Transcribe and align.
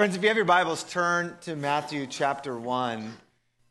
Friends, 0.00 0.16
if 0.16 0.22
you 0.22 0.28
have 0.28 0.36
your 0.38 0.46
Bibles, 0.46 0.82
turn 0.84 1.36
to 1.42 1.54
Matthew 1.54 2.06
chapter 2.06 2.58
1. 2.58 3.14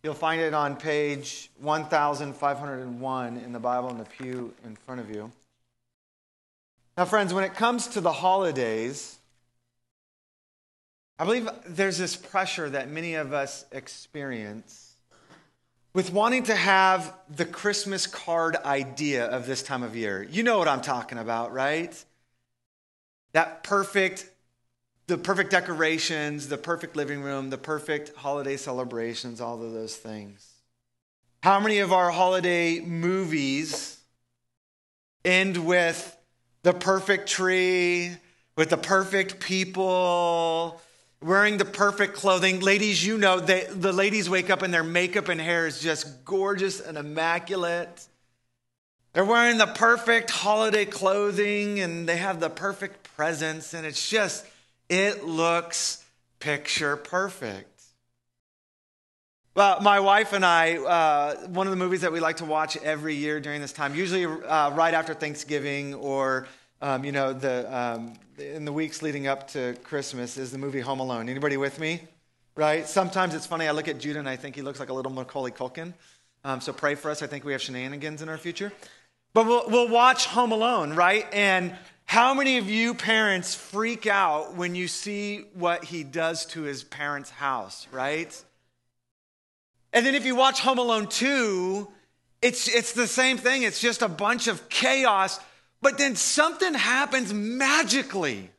You'll 0.04 0.14
find 0.14 0.40
it 0.40 0.54
on 0.54 0.76
page 0.76 1.50
1501 1.60 3.38
in 3.38 3.52
the 3.52 3.58
Bible 3.58 3.90
in 3.90 3.98
the 3.98 4.06
pew 4.06 4.54
in 4.64 4.76
front 4.76 5.02
of 5.02 5.10
you. 5.10 5.32
Now, 6.96 7.06
friends, 7.06 7.34
when 7.34 7.44
it 7.44 7.56
comes 7.56 7.88
to 7.88 8.00
the 8.00 8.12
holidays, 8.12 9.18
I 11.18 11.26
believe 11.26 11.50
there's 11.66 11.98
this 11.98 12.16
pressure 12.16 12.70
that 12.70 12.92
many 12.92 13.16
of 13.16 13.34
us 13.34 13.66
experience 13.72 14.98
with 15.96 16.14
wanting 16.14 16.44
to 16.44 16.56
have 16.56 17.12
the 17.36 17.46
Christmas 17.46 18.06
card 18.06 18.56
idea 18.58 19.26
of 19.26 19.48
this 19.48 19.64
time 19.64 19.82
of 19.82 19.96
year. 19.96 20.22
You 20.22 20.44
know 20.44 20.60
what 20.60 20.68
I'm 20.68 20.82
talking 20.82 21.18
about, 21.18 21.54
right? 21.54 22.06
That 23.32 23.64
perfect 23.64 24.30
the 25.10 25.18
perfect 25.18 25.52
decorations, 25.52 26.48
the 26.48 26.58
perfect 26.58 26.96
living 26.96 27.22
room, 27.22 27.50
the 27.50 27.58
perfect 27.58 28.16
holiday 28.16 28.56
celebrations, 28.56 29.42
all 29.42 29.62
of 29.62 29.74
those 29.74 29.96
things. 29.96 30.48
How 31.42 31.60
many 31.60 31.80
of 31.80 31.92
our 31.92 32.12
holiday 32.12 32.80
movies 32.80 33.98
end 35.26 35.58
with 35.58 36.16
the 36.64 36.74
perfect 36.74 37.28
tree, 37.28 38.12
with 38.56 38.70
the 38.70 38.78
perfect 38.78 39.40
people, 39.40 40.80
wearing 41.22 41.58
the 41.58 41.66
perfect 41.66 42.14
clothing? 42.14 42.60
Ladies, 42.60 43.04
you 43.04 43.18
know, 43.18 43.40
they, 43.40 43.66
the 43.70 43.92
ladies 43.92 44.30
wake 44.30 44.52
up 44.52 44.62
and 44.62 44.72
their 44.72 44.84
makeup 44.84 45.28
and 45.28 45.42
hair 45.42 45.66
is 45.66 45.82
just 45.82 46.24
gorgeous 46.24 46.80
and 46.80 46.98
immaculate. 46.98 48.06
They're 49.14 49.26
wearing 49.26 49.58
the 49.58 49.66
perfect 49.66 50.30
holiday 50.30 50.86
clothing 50.86 51.80
and 51.80 52.08
they 52.08 52.18
have 52.18 52.40
the 52.40 52.50
perfect 52.50 53.16
presents, 53.16 53.74
and 53.74 53.88
it's 53.88 54.08
just 54.08 54.46
it 54.90 55.24
looks 55.24 56.04
picture 56.40 56.98
perfect. 56.98 57.68
Well, 59.56 59.82
my 59.82 60.00
wife 60.00 60.34
and 60.34 60.46
I, 60.46 60.78
uh, 60.78 61.36
one 61.48 61.68
of 61.68 61.72
the 61.72 61.78
movies 61.78 62.02
that 62.02 62.12
we 62.12 62.20
like 62.20 62.38
to 62.38 62.46
watch 62.46 62.78
every 62.78 63.16
year 63.16 63.40
during 63.40 63.62
this 63.62 63.74
time, 63.74 63.94
usually 63.94 64.26
uh, 64.26 64.72
right 64.72 64.94
after 64.94 65.14
Thanksgiving 65.14 65.96
or 65.96 66.48
um, 66.82 67.04
you 67.04 67.12
know 67.12 67.34
the 67.34 67.78
um, 67.78 68.14
in 68.38 68.64
the 68.64 68.72
weeks 68.72 69.02
leading 69.02 69.28
up 69.28 69.50
to 69.50 69.76
Christmas, 69.84 70.38
is 70.38 70.52
the 70.52 70.58
movie 70.58 70.80
Home 70.80 71.00
Alone. 71.00 71.28
Anybody 71.28 71.58
with 71.58 71.80
me? 71.80 72.02
Right? 72.56 72.88
Sometimes 72.88 73.36
it's 73.36 73.46
funny. 73.46 73.68
I 73.68 73.72
look 73.72 73.88
at 73.88 74.00
Judah 74.00 74.20
and 74.20 74.30
I 74.30 74.36
think 74.36 74.56
he 74.56 74.62
looks 74.62 74.80
like 74.80 74.90
a 74.90 74.94
little 74.94 75.12
Macaulay 75.12 75.52
Culkin. 75.52 75.94
Um, 76.44 76.62
so 76.62 76.72
pray 76.72 76.96
for 76.96 77.12
us. 77.12 77.22
I 77.22 77.28
think 77.28 77.44
we 77.44 77.52
have 77.52 77.62
shenanigans 77.62 78.22
in 78.22 78.30
our 78.30 78.38
future. 78.38 78.72
But 79.34 79.46
we'll, 79.46 79.64
we'll 79.68 79.90
watch 79.90 80.26
Home 80.28 80.52
Alone, 80.52 80.94
right? 80.94 81.26
And 81.32 81.76
how 82.06 82.34
many 82.34 82.58
of 82.58 82.70
you 82.70 82.96
parents 82.96 83.54
freak 83.54 84.08
out 84.08 84.56
when 84.56 84.74
you 84.74 84.88
see 84.88 85.46
what 85.54 85.84
he 85.84 86.04
does 86.04 86.46
to 86.48 86.64
his 86.64 86.84
parents' 86.84 87.30
house, 87.30 87.88
right? 87.92 88.44
And 89.94 90.06
then 90.06 90.16
if 90.16 90.26
you 90.26 90.36
watch 90.36 90.62
Home 90.62 90.80
Alone 90.80 91.08
2, 91.08 91.88
it's, 92.42 92.68
it's 92.68 92.94
the 92.94 93.08
same 93.08 93.38
thing. 93.38 93.64
It's 93.64 93.80
just 93.80 94.02
a 94.02 94.08
bunch 94.08 94.48
of 94.48 94.70
chaos, 94.70 95.40
but 95.82 95.98
then 95.98 96.16
something 96.16 96.74
happens 96.74 97.34
magically. 97.34 98.50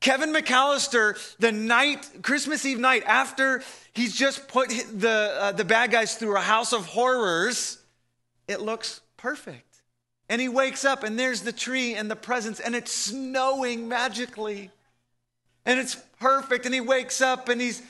Kevin 0.00 0.32
McAllister, 0.32 1.16
the 1.38 1.52
night, 1.52 2.08
Christmas 2.22 2.64
Eve 2.64 2.78
night, 2.78 3.02
after 3.06 3.62
he's 3.92 4.16
just 4.16 4.48
put 4.48 4.70
the, 4.70 5.36
uh, 5.38 5.52
the 5.52 5.64
bad 5.64 5.90
guys 5.90 6.16
through 6.16 6.36
a 6.36 6.40
house 6.40 6.72
of 6.72 6.86
horrors, 6.86 7.78
it 8.48 8.60
looks 8.60 9.02
perfect. 9.20 9.82
And 10.28 10.40
he 10.40 10.48
wakes 10.48 10.84
up, 10.84 11.02
and 11.02 11.18
there's 11.18 11.42
the 11.42 11.52
tree 11.52 11.94
and 11.94 12.10
the 12.10 12.16
presents, 12.16 12.60
and 12.60 12.74
it's 12.74 12.92
snowing 12.92 13.88
magically. 13.88 14.70
And 15.66 15.78
it's 15.78 15.96
perfect. 16.18 16.64
And 16.64 16.74
he 16.74 16.80
wakes 16.80 17.20
up 17.20 17.48
and 17.48 17.60
he's 17.60 17.82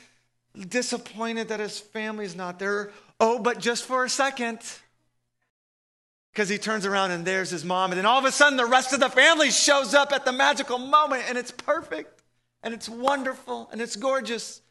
disappointed 0.68 1.48
that 1.48 1.60
his 1.60 1.78
family's 1.78 2.34
not 2.34 2.58
there. 2.58 2.90
Oh, 3.18 3.38
but 3.38 3.58
just 3.58 3.84
for 3.84 4.04
a 4.04 4.08
second. 4.08 4.58
Because 6.32 6.48
he 6.48 6.58
turns 6.58 6.86
around 6.86 7.10
and 7.10 7.24
there's 7.24 7.50
his 7.50 7.64
mom. 7.64 7.92
And 7.92 7.98
then 7.98 8.06
all 8.06 8.18
of 8.18 8.24
a 8.24 8.32
sudden, 8.32 8.56
the 8.56 8.66
rest 8.66 8.92
of 8.92 9.00
the 9.00 9.08
family 9.08 9.50
shows 9.50 9.94
up 9.94 10.12
at 10.12 10.24
the 10.24 10.32
magical 10.32 10.78
moment, 10.78 11.24
and 11.28 11.36
it's 11.36 11.50
perfect, 11.50 12.22
and 12.62 12.72
it's 12.72 12.88
wonderful, 12.88 13.68
and 13.72 13.80
it's 13.80 13.96
gorgeous. 13.96 14.62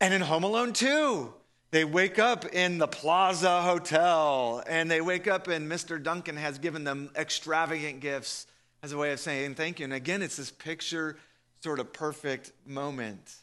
And 0.00 0.14
in 0.14 0.20
Home 0.20 0.44
Alone 0.44 0.72
2, 0.72 1.32
they 1.74 1.84
wake 1.84 2.20
up 2.20 2.44
in 2.54 2.78
the 2.78 2.86
Plaza 2.86 3.60
Hotel 3.62 4.62
and 4.68 4.88
they 4.88 5.00
wake 5.00 5.26
up 5.26 5.48
and 5.48 5.68
Mr. 5.68 6.00
Duncan 6.00 6.36
has 6.36 6.60
given 6.60 6.84
them 6.84 7.10
extravagant 7.16 7.98
gifts 7.98 8.46
as 8.84 8.92
a 8.92 8.96
way 8.96 9.10
of 9.10 9.18
saying 9.18 9.56
thank 9.56 9.80
you. 9.80 9.84
And 9.84 9.92
again, 9.92 10.22
it's 10.22 10.36
this 10.36 10.52
picture 10.52 11.16
sort 11.64 11.80
of 11.80 11.92
perfect 11.92 12.52
moment. 12.64 13.34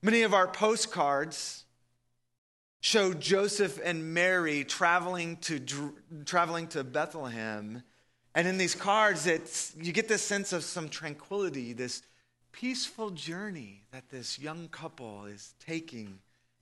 Many 0.00 0.22
of 0.22 0.32
our 0.32 0.48
postcards 0.48 1.64
show 2.80 3.12
Joseph 3.12 3.78
and 3.84 4.14
Mary 4.14 4.64
traveling 4.64 5.36
to, 5.42 5.60
traveling 6.24 6.68
to 6.68 6.82
Bethlehem. 6.84 7.82
And 8.34 8.48
in 8.48 8.56
these 8.56 8.74
cards, 8.74 9.26
it's, 9.26 9.74
you 9.78 9.92
get 9.92 10.08
this 10.08 10.22
sense 10.22 10.54
of 10.54 10.64
some 10.64 10.88
tranquility, 10.88 11.74
this 11.74 12.00
peaceful 12.50 13.10
journey 13.10 13.82
that 13.90 14.08
this 14.08 14.38
young 14.38 14.68
couple 14.68 15.26
is 15.26 15.52
taking 15.60 16.18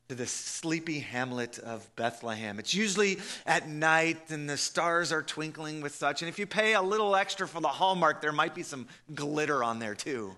to 0.08 0.14
the 0.14 0.26
sleepy 0.26 1.00
hamlet 1.00 1.58
of 1.58 1.94
Bethlehem. 1.94 2.58
It's 2.58 2.72
usually 2.72 3.18
at 3.46 3.68
night 3.68 4.30
and 4.30 4.48
the 4.48 4.56
stars 4.56 5.12
are 5.12 5.22
twinkling 5.22 5.82
with 5.82 5.94
such. 5.94 6.22
And 6.22 6.28
if 6.30 6.38
you 6.38 6.46
pay 6.46 6.72
a 6.72 6.82
little 6.82 7.14
extra 7.14 7.46
for 7.46 7.60
the 7.60 7.68
hallmark, 7.68 8.22
there 8.22 8.32
might 8.32 8.54
be 8.54 8.62
some 8.62 8.86
glitter 9.14 9.62
on 9.62 9.78
there 9.78 9.94
too 9.94 10.34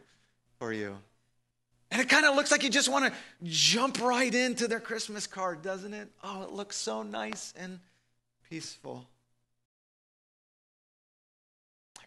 for 0.58 0.72
you. 0.72 0.96
And 1.92 2.00
it 2.00 2.08
kind 2.08 2.26
of 2.26 2.34
looks 2.34 2.50
like 2.50 2.64
you 2.64 2.70
just 2.70 2.88
want 2.88 3.12
to 3.12 3.18
jump 3.44 4.00
right 4.00 4.34
into 4.34 4.66
their 4.66 4.80
Christmas 4.80 5.26
card, 5.26 5.62
doesn't 5.62 5.94
it? 5.94 6.08
Oh, 6.22 6.42
it 6.42 6.50
looks 6.50 6.76
so 6.76 7.02
nice 7.02 7.54
and 7.56 7.78
peaceful. 8.48 9.06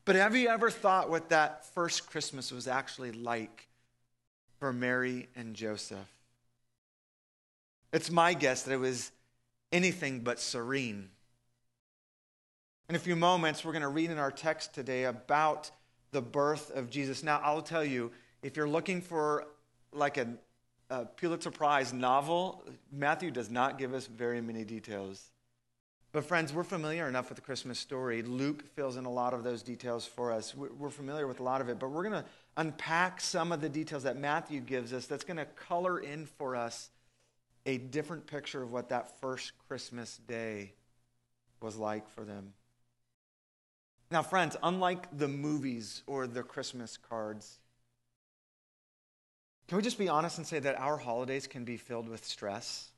But 0.05 0.15
have 0.15 0.35
you 0.35 0.49
ever 0.49 0.69
thought 0.69 1.09
what 1.09 1.29
that 1.29 1.65
first 1.73 2.09
Christmas 2.09 2.51
was 2.51 2.67
actually 2.67 3.13
like 3.13 3.67
for 4.59 4.73
Mary 4.73 5.29
and 5.35 5.53
Joseph? 5.53 6.09
It's 7.93 8.09
my 8.09 8.33
guess 8.33 8.63
that 8.63 8.73
it 8.73 8.79
was 8.79 9.11
anything 9.71 10.21
but 10.21 10.39
serene. 10.39 11.09
In 12.89 12.95
a 12.95 12.99
few 12.99 13.15
moments, 13.15 13.63
we're 13.63 13.71
going 13.71 13.83
to 13.83 13.87
read 13.87 14.09
in 14.09 14.17
our 14.17 14.31
text 14.31 14.73
today 14.73 15.03
about 15.03 15.69
the 16.11 16.21
birth 16.21 16.71
of 16.71 16.89
Jesus. 16.89 17.21
Now, 17.21 17.39
I'll 17.43 17.61
tell 17.61 17.85
you, 17.85 18.11
if 18.41 18.57
you're 18.57 18.67
looking 18.67 18.99
for 18.99 19.45
like 19.93 20.17
a, 20.17 20.27
a 20.89 21.05
Pulitzer 21.05 21.51
Prize 21.51 21.93
novel, 21.93 22.63
Matthew 22.91 23.29
does 23.29 23.51
not 23.51 23.77
give 23.77 23.93
us 23.93 24.07
very 24.07 24.41
many 24.41 24.65
details. 24.65 25.29
But, 26.11 26.25
friends, 26.25 26.51
we're 26.51 26.63
familiar 26.63 27.07
enough 27.07 27.29
with 27.29 27.35
the 27.35 27.43
Christmas 27.43 27.77
story. 27.77 28.23
Luke 28.23 28.63
fills 28.75 28.97
in 28.97 29.05
a 29.05 29.11
lot 29.11 29.35
of 29.35 29.43
those 29.43 29.61
details 29.61 30.05
for 30.05 30.31
us. 30.31 30.55
We're 30.55 30.89
familiar 30.89 31.27
with 31.27 31.39
a 31.39 31.43
lot 31.43 31.61
of 31.61 31.69
it, 31.69 31.77
but 31.77 31.89
we're 31.89 32.03
going 32.03 32.23
to 32.23 32.25
unpack 32.57 33.21
some 33.21 33.51
of 33.51 33.61
the 33.61 33.69
details 33.69 34.01
that 34.03 34.17
Matthew 34.17 34.61
gives 34.61 34.93
us 34.93 35.05
that's 35.05 35.23
going 35.23 35.37
to 35.37 35.45
color 35.45 35.99
in 35.99 36.25
for 36.25 36.55
us 36.55 36.89
a 37.65 37.77
different 37.77 38.27
picture 38.27 38.61
of 38.61 38.71
what 38.71 38.89
that 38.89 39.19
first 39.19 39.53
Christmas 39.67 40.19
day 40.27 40.73
was 41.61 41.77
like 41.77 42.09
for 42.09 42.23
them. 42.23 42.53
Now, 44.11 44.21
friends, 44.21 44.55
unlike 44.61 45.17
the 45.17 45.27
movies 45.27 46.03
or 46.05 46.27
the 46.27 46.43
Christmas 46.43 46.97
cards, 46.97 47.57
can 49.67 49.77
we 49.77 49.81
just 49.81 49.97
be 49.97 50.09
honest 50.09 50.37
and 50.37 50.45
say 50.45 50.59
that 50.59 50.77
our 50.79 50.97
holidays 50.97 51.47
can 51.47 51.63
be 51.63 51.77
filled 51.77 52.09
with 52.09 52.25
stress? 52.25 52.91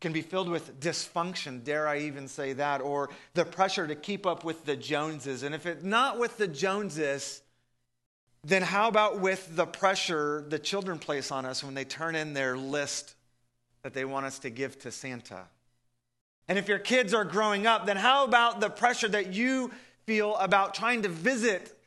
Can 0.00 0.12
be 0.12 0.20
filled 0.20 0.48
with 0.48 0.78
dysfunction, 0.78 1.64
dare 1.64 1.88
I 1.88 2.00
even 2.00 2.28
say 2.28 2.52
that, 2.52 2.80
or 2.80 3.10
the 3.34 3.44
pressure 3.44 3.86
to 3.86 3.94
keep 3.94 4.26
up 4.26 4.44
with 4.44 4.64
the 4.64 4.76
Joneses. 4.76 5.42
And 5.42 5.54
if 5.54 5.64
it's 5.64 5.82
not 5.82 6.18
with 6.18 6.36
the 6.36 6.48
Joneses, 6.48 7.40
then 8.44 8.62
how 8.62 8.88
about 8.88 9.20
with 9.20 9.56
the 9.56 9.66
pressure 9.66 10.44
the 10.48 10.58
children 10.58 10.98
place 10.98 11.30
on 11.30 11.46
us 11.46 11.64
when 11.64 11.74
they 11.74 11.84
turn 11.84 12.14
in 12.14 12.34
their 12.34 12.56
list 12.56 13.14
that 13.82 13.94
they 13.94 14.04
want 14.04 14.26
us 14.26 14.38
to 14.40 14.50
give 14.50 14.78
to 14.80 14.90
Santa? 14.90 15.44
And 16.48 16.58
if 16.58 16.68
your 16.68 16.78
kids 16.78 17.14
are 17.14 17.24
growing 17.24 17.66
up, 17.66 17.86
then 17.86 17.96
how 17.96 18.24
about 18.24 18.60
the 18.60 18.70
pressure 18.70 19.08
that 19.08 19.32
you 19.32 19.70
feel 20.06 20.36
about 20.36 20.74
trying 20.74 21.02
to 21.02 21.08
visit 21.08 21.78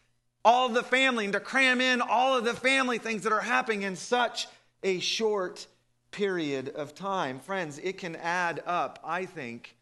all 0.44 0.69
the 0.69 0.83
family 0.83 1.25
and 1.25 1.33
to 1.33 1.39
cram 1.39 1.81
in 1.81 2.01
all 2.01 2.38
of 2.38 2.45
the 2.45 2.53
family 2.53 2.97
things 2.97 3.24
that 3.24 3.33
are 3.33 3.42
happening 3.42 3.81
in 3.81 3.95
such 3.95 4.47
a 4.83 5.00
short 5.00 5.68
period 6.12 6.69
of 6.69 6.95
time? 6.95 7.39
Friends, 7.39 7.80
it 7.80 7.97
can 7.97 8.15
add 8.15 8.63
up, 8.65 9.00
I 9.03 9.25
think, 9.25 9.75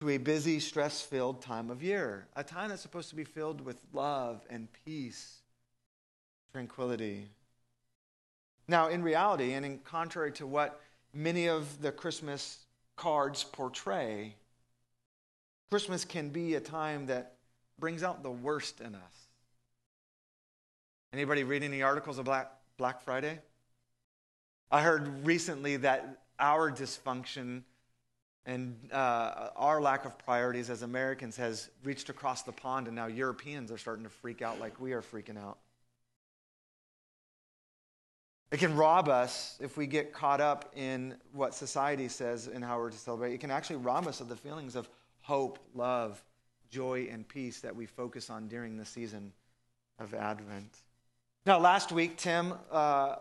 to 0.00 0.08
a 0.08 0.18
busy, 0.18 0.58
stress 0.58 1.00
filled 1.00 1.42
time 1.42 1.70
of 1.70 1.82
year, 1.82 2.26
a 2.34 2.42
time 2.42 2.70
that's 2.70 2.82
supposed 2.82 3.10
to 3.10 3.14
be 3.14 3.24
filled 3.24 3.60
with 3.60 3.76
love 3.92 4.44
and 4.50 4.66
peace, 4.84 5.42
tranquility. 6.52 7.28
Now, 8.66 8.88
in 8.88 9.02
reality, 9.02 9.52
and 9.52 9.64
in 9.64 9.78
contrary 9.78 10.32
to 10.32 10.46
what 10.46 10.80
many 11.14 11.48
of 11.48 11.80
the 11.82 11.92
Christmas 11.92 12.58
cards 12.96 13.44
portray, 13.44 14.34
Christmas 15.70 16.04
can 16.04 16.28
be 16.28 16.54
a 16.54 16.60
time 16.60 17.06
that 17.06 17.36
brings 17.78 18.02
out 18.02 18.22
the 18.22 18.30
worst 18.30 18.80
in 18.80 18.94
us. 18.94 19.28
Anybody 21.12 21.44
read 21.44 21.62
any 21.62 21.82
articles 21.82 22.18
of 22.18 22.24
Black, 22.24 22.50
Black 22.76 23.02
Friday? 23.02 23.38
I 24.70 24.82
heard 24.82 25.26
recently 25.26 25.76
that 25.78 26.22
our 26.38 26.70
dysfunction 26.70 27.62
and 28.46 28.76
uh, 28.92 29.50
our 29.54 29.80
lack 29.80 30.04
of 30.04 30.18
priorities 30.18 30.70
as 30.70 30.82
Americans 30.82 31.36
has 31.36 31.70
reached 31.84 32.08
across 32.08 32.42
the 32.42 32.52
pond, 32.52 32.86
and 32.86 32.96
now 32.96 33.06
Europeans 33.06 33.70
are 33.70 33.78
starting 33.78 34.04
to 34.04 34.10
freak 34.10 34.42
out 34.42 34.58
like 34.58 34.80
we 34.80 34.92
are 34.92 35.02
freaking 35.02 35.38
out. 35.38 35.58
It 38.52 38.60
can 38.60 38.76
rob 38.76 39.08
us 39.08 39.56
if 39.62 39.78
we 39.78 39.86
get 39.86 40.12
caught 40.12 40.42
up 40.42 40.70
in 40.76 41.14
what 41.32 41.54
society 41.54 42.06
says 42.08 42.48
and 42.48 42.62
how 42.62 42.78
we're 42.78 42.90
to 42.90 42.98
celebrate. 42.98 43.32
It 43.32 43.40
can 43.40 43.50
actually 43.50 43.76
rob 43.76 44.06
us 44.06 44.20
of 44.20 44.28
the 44.28 44.36
feelings 44.36 44.76
of 44.76 44.90
hope, 45.22 45.58
love, 45.74 46.22
joy, 46.68 47.08
and 47.10 47.26
peace 47.26 47.60
that 47.60 47.74
we 47.74 47.86
focus 47.86 48.28
on 48.28 48.48
during 48.48 48.76
the 48.76 48.84
season 48.84 49.32
of 49.98 50.12
Advent. 50.12 50.76
Now, 51.46 51.58
last 51.60 51.92
week, 51.92 52.18
Tim 52.18 52.52
uh, 52.70 53.16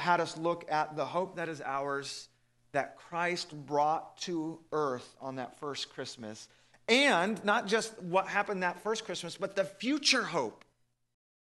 had 0.00 0.20
us 0.20 0.36
look 0.36 0.64
at 0.68 0.96
the 0.96 1.04
hope 1.04 1.36
that 1.36 1.48
is 1.48 1.62
ours 1.64 2.28
that 2.72 2.96
Christ 2.96 3.54
brought 3.66 4.18
to 4.22 4.58
earth 4.72 5.14
on 5.20 5.36
that 5.36 5.60
first 5.60 5.94
Christmas. 5.94 6.48
And 6.88 7.42
not 7.44 7.68
just 7.68 7.96
what 8.02 8.26
happened 8.26 8.64
that 8.64 8.80
first 8.82 9.04
Christmas, 9.04 9.36
but 9.36 9.54
the 9.54 9.64
future 9.64 10.24
hope. 10.24 10.64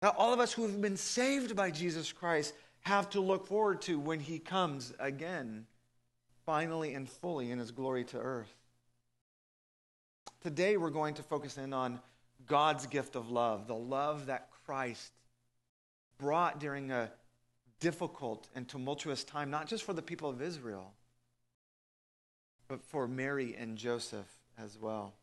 Now, 0.00 0.14
all 0.16 0.32
of 0.32 0.40
us 0.40 0.52
who 0.52 0.62
have 0.62 0.80
been 0.80 0.96
saved 0.96 1.54
by 1.54 1.70
Jesus 1.70 2.10
Christ 2.10 2.54
have 2.82 3.10
to 3.10 3.20
look 3.20 3.46
forward 3.46 3.82
to 3.82 3.98
when 3.98 4.20
he 4.20 4.38
comes 4.38 4.92
again, 4.98 5.66
finally 6.44 6.94
and 6.94 7.08
fully 7.08 7.50
in 7.50 7.58
his 7.58 7.70
glory 7.70 8.04
to 8.04 8.18
earth. 8.18 8.54
Today, 10.42 10.76
we're 10.76 10.90
going 10.90 11.14
to 11.14 11.22
focus 11.22 11.56
in 11.56 11.72
on 11.72 12.00
God's 12.46 12.86
gift 12.86 13.14
of 13.14 13.30
love, 13.30 13.68
the 13.68 13.74
love 13.74 14.26
that 14.26 14.48
Christ 14.66 15.12
brought 16.18 16.58
during 16.58 16.90
a 16.90 17.10
difficult 17.78 18.48
and 18.54 18.68
tumultuous 18.68 19.24
time, 19.24 19.50
not 19.50 19.66
just 19.68 19.84
for 19.84 19.92
the 19.92 20.02
people 20.02 20.28
of 20.28 20.42
Israel, 20.42 20.92
but 22.68 22.82
for 22.82 23.06
Mary 23.06 23.54
and 23.58 23.76
Joseph 23.76 24.26
as 24.58 24.78
well. 24.78 25.14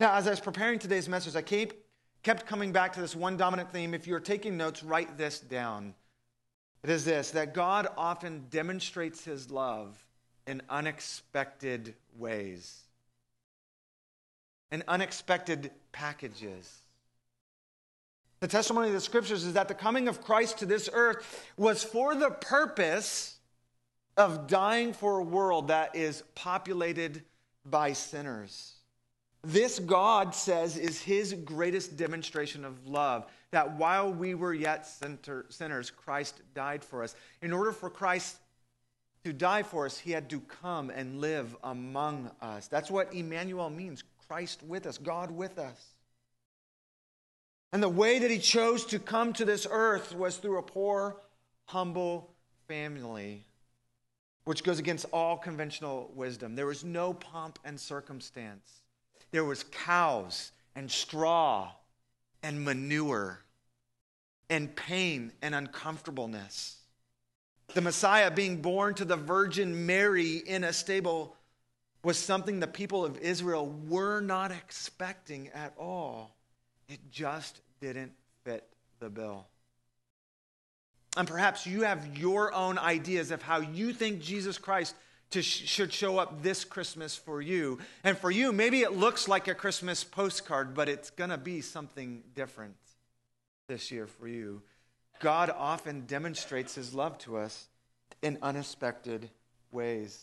Now, 0.00 0.14
as 0.14 0.26
I 0.26 0.30
was 0.30 0.40
preparing 0.40 0.78
today's 0.78 1.08
message, 1.08 1.36
I 1.36 1.42
keep, 1.42 1.72
kept 2.22 2.46
coming 2.46 2.72
back 2.72 2.92
to 2.94 3.00
this 3.00 3.14
one 3.14 3.36
dominant 3.36 3.72
theme. 3.72 3.94
If 3.94 4.06
you're 4.06 4.20
taking 4.20 4.56
notes, 4.56 4.82
write 4.82 5.16
this 5.16 5.38
down. 5.38 5.94
It 6.84 6.90
is 6.90 7.06
this 7.06 7.30
that 7.30 7.54
God 7.54 7.88
often 7.96 8.44
demonstrates 8.50 9.24
his 9.24 9.50
love 9.50 9.96
in 10.46 10.60
unexpected 10.68 11.94
ways, 12.18 12.82
in 14.70 14.84
unexpected 14.86 15.70
packages. 15.92 16.82
The 18.40 18.48
testimony 18.48 18.88
of 18.88 18.92
the 18.92 19.00
scriptures 19.00 19.44
is 19.44 19.54
that 19.54 19.68
the 19.68 19.74
coming 19.74 20.08
of 20.08 20.20
Christ 20.20 20.58
to 20.58 20.66
this 20.66 20.90
earth 20.92 21.50
was 21.56 21.82
for 21.82 22.14
the 22.14 22.28
purpose 22.28 23.38
of 24.18 24.46
dying 24.46 24.92
for 24.92 25.18
a 25.18 25.24
world 25.24 25.68
that 25.68 25.96
is 25.96 26.22
populated 26.34 27.22
by 27.64 27.94
sinners. 27.94 28.74
This, 29.42 29.78
God 29.78 30.34
says, 30.34 30.76
is 30.76 31.00
his 31.00 31.32
greatest 31.32 31.96
demonstration 31.96 32.64
of 32.64 32.86
love. 32.86 33.26
That 33.54 33.76
while 33.76 34.12
we 34.12 34.34
were 34.34 34.52
yet 34.52 34.84
sinners, 35.48 35.92
Christ 35.92 36.40
died 36.56 36.82
for 36.82 37.04
us. 37.04 37.14
In 37.40 37.52
order 37.52 37.70
for 37.70 37.88
Christ 37.88 38.40
to 39.22 39.32
die 39.32 39.62
for 39.62 39.86
us, 39.86 39.96
he 39.96 40.10
had 40.10 40.28
to 40.30 40.40
come 40.40 40.90
and 40.90 41.20
live 41.20 41.54
among 41.62 42.32
us. 42.42 42.66
That's 42.66 42.90
what 42.90 43.14
Emmanuel 43.14 43.70
means 43.70 44.02
Christ 44.26 44.64
with 44.64 44.86
us, 44.86 44.98
God 44.98 45.30
with 45.30 45.60
us. 45.60 45.94
And 47.72 47.80
the 47.80 47.88
way 47.88 48.18
that 48.18 48.28
he 48.28 48.40
chose 48.40 48.84
to 48.86 48.98
come 48.98 49.32
to 49.34 49.44
this 49.44 49.68
earth 49.70 50.12
was 50.16 50.38
through 50.38 50.58
a 50.58 50.62
poor, 50.62 51.20
humble 51.66 52.34
family 52.66 53.46
which 54.46 54.64
goes 54.64 54.80
against 54.80 55.06
all 55.12 55.36
conventional 55.36 56.10
wisdom. 56.16 56.56
There 56.56 56.66
was 56.66 56.82
no 56.82 57.14
pomp 57.14 57.60
and 57.64 57.78
circumstance. 57.78 58.82
There 59.30 59.44
was 59.44 59.62
cows 59.70 60.50
and 60.74 60.90
straw 60.90 61.70
and 62.42 62.64
manure 62.64 63.42
and 64.50 64.74
pain 64.74 65.32
and 65.42 65.54
uncomfortableness. 65.54 66.76
The 67.72 67.80
Messiah 67.80 68.30
being 68.30 68.60
born 68.60 68.94
to 68.94 69.04
the 69.04 69.16
Virgin 69.16 69.86
Mary 69.86 70.36
in 70.36 70.64
a 70.64 70.72
stable 70.72 71.36
was 72.02 72.18
something 72.18 72.60
the 72.60 72.66
people 72.66 73.04
of 73.04 73.18
Israel 73.18 73.66
were 73.88 74.20
not 74.20 74.52
expecting 74.52 75.48
at 75.48 75.72
all. 75.78 76.36
It 76.88 77.00
just 77.10 77.60
didn't 77.80 78.12
fit 78.44 78.68
the 79.00 79.08
bill. 79.08 79.46
And 81.16 81.26
perhaps 81.26 81.66
you 81.66 81.82
have 81.82 82.18
your 82.18 82.52
own 82.52 82.76
ideas 82.76 83.30
of 83.30 83.40
how 83.40 83.60
you 83.60 83.92
think 83.92 84.20
Jesus 84.20 84.58
Christ 84.58 84.94
to 85.30 85.42
sh- 85.42 85.66
should 85.66 85.92
show 85.92 86.18
up 86.18 86.42
this 86.42 86.64
Christmas 86.64 87.16
for 87.16 87.40
you. 87.40 87.78
And 88.02 88.18
for 88.18 88.30
you, 88.30 88.52
maybe 88.52 88.82
it 88.82 88.92
looks 88.92 89.26
like 89.26 89.48
a 89.48 89.54
Christmas 89.54 90.04
postcard, 90.04 90.74
but 90.74 90.88
it's 90.88 91.10
going 91.10 91.30
to 91.30 91.38
be 91.38 91.60
something 91.60 92.22
different 92.34 92.74
this 93.68 93.90
year 93.90 94.06
for 94.06 94.28
you. 94.28 94.62
God 95.20 95.50
often 95.50 96.06
demonstrates 96.06 96.74
his 96.74 96.94
love 96.94 97.18
to 97.18 97.36
us 97.36 97.68
in 98.22 98.38
unexpected 98.42 99.30
ways. 99.70 100.22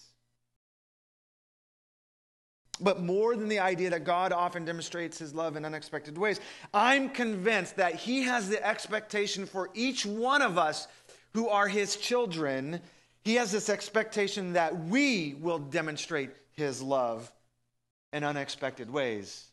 But 2.80 3.02
more 3.02 3.36
than 3.36 3.48
the 3.48 3.60
idea 3.60 3.92
that 3.92 4.06
God 4.06 4.32
often 4.32 4.66
demonstrates 4.66 5.20
his 5.20 5.36
love 5.36 5.56
in 5.56 5.66
unexpected 5.66 6.18
ways, 6.18 6.40
I'm 6.74 7.10
convinced 7.10 7.76
that 7.78 7.96
he 7.96 8.24
has 8.24 8.50
the 8.50 8.66
expectation 8.66 9.46
for 9.46 9.70
each 9.74 10.06
one 10.06 10.42
of 10.42 10.58
us 10.58 10.88
who 11.34 11.48
are 11.48 11.68
his 11.68 11.96
children. 11.96 12.82
He 13.24 13.36
has 13.36 13.52
this 13.52 13.70
expectation 13.70 14.54
that 14.54 14.86
we 14.86 15.36
will 15.40 15.60
demonstrate 15.60 16.32
his 16.54 16.82
love 16.82 17.32
in 18.12 18.24
unexpected 18.24 18.90
ways. 18.90 19.51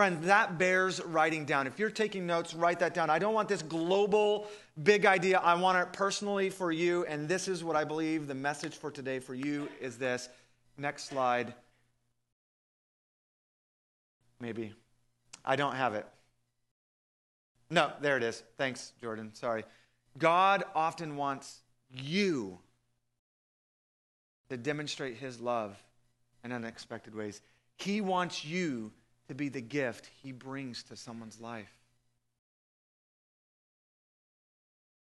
Friend, 0.00 0.22
that 0.22 0.56
bears 0.56 0.98
writing 1.04 1.44
down. 1.44 1.66
If 1.66 1.78
you're 1.78 1.90
taking 1.90 2.26
notes, 2.26 2.54
write 2.54 2.78
that 2.78 2.94
down. 2.94 3.10
I 3.10 3.18
don't 3.18 3.34
want 3.34 3.50
this 3.50 3.60
global 3.60 4.46
big 4.82 5.04
idea. 5.04 5.38
I 5.40 5.52
want 5.52 5.76
it 5.76 5.92
personally 5.92 6.48
for 6.48 6.72
you. 6.72 7.04
And 7.04 7.28
this 7.28 7.48
is 7.48 7.62
what 7.62 7.76
I 7.76 7.84
believe 7.84 8.26
the 8.26 8.34
message 8.34 8.76
for 8.76 8.90
today 8.90 9.18
for 9.18 9.34
you 9.34 9.68
is 9.78 9.98
this. 9.98 10.30
Next 10.78 11.04
slide. 11.04 11.52
Maybe. 14.40 14.72
I 15.44 15.54
don't 15.56 15.74
have 15.74 15.92
it. 15.92 16.06
No, 17.68 17.92
there 18.00 18.16
it 18.16 18.22
is. 18.22 18.42
Thanks, 18.56 18.94
Jordan. 19.02 19.34
Sorry. 19.34 19.64
God 20.16 20.64
often 20.74 21.16
wants 21.16 21.60
you 21.92 22.58
to 24.48 24.56
demonstrate 24.56 25.18
his 25.18 25.42
love 25.42 25.76
in 26.42 26.52
unexpected 26.52 27.14
ways. 27.14 27.42
He 27.76 28.00
wants 28.00 28.46
you 28.46 28.92
to 29.30 29.34
be 29.36 29.48
the 29.48 29.60
gift 29.60 30.10
he 30.24 30.32
brings 30.32 30.82
to 30.82 30.96
someone's 30.96 31.40
life. 31.40 31.72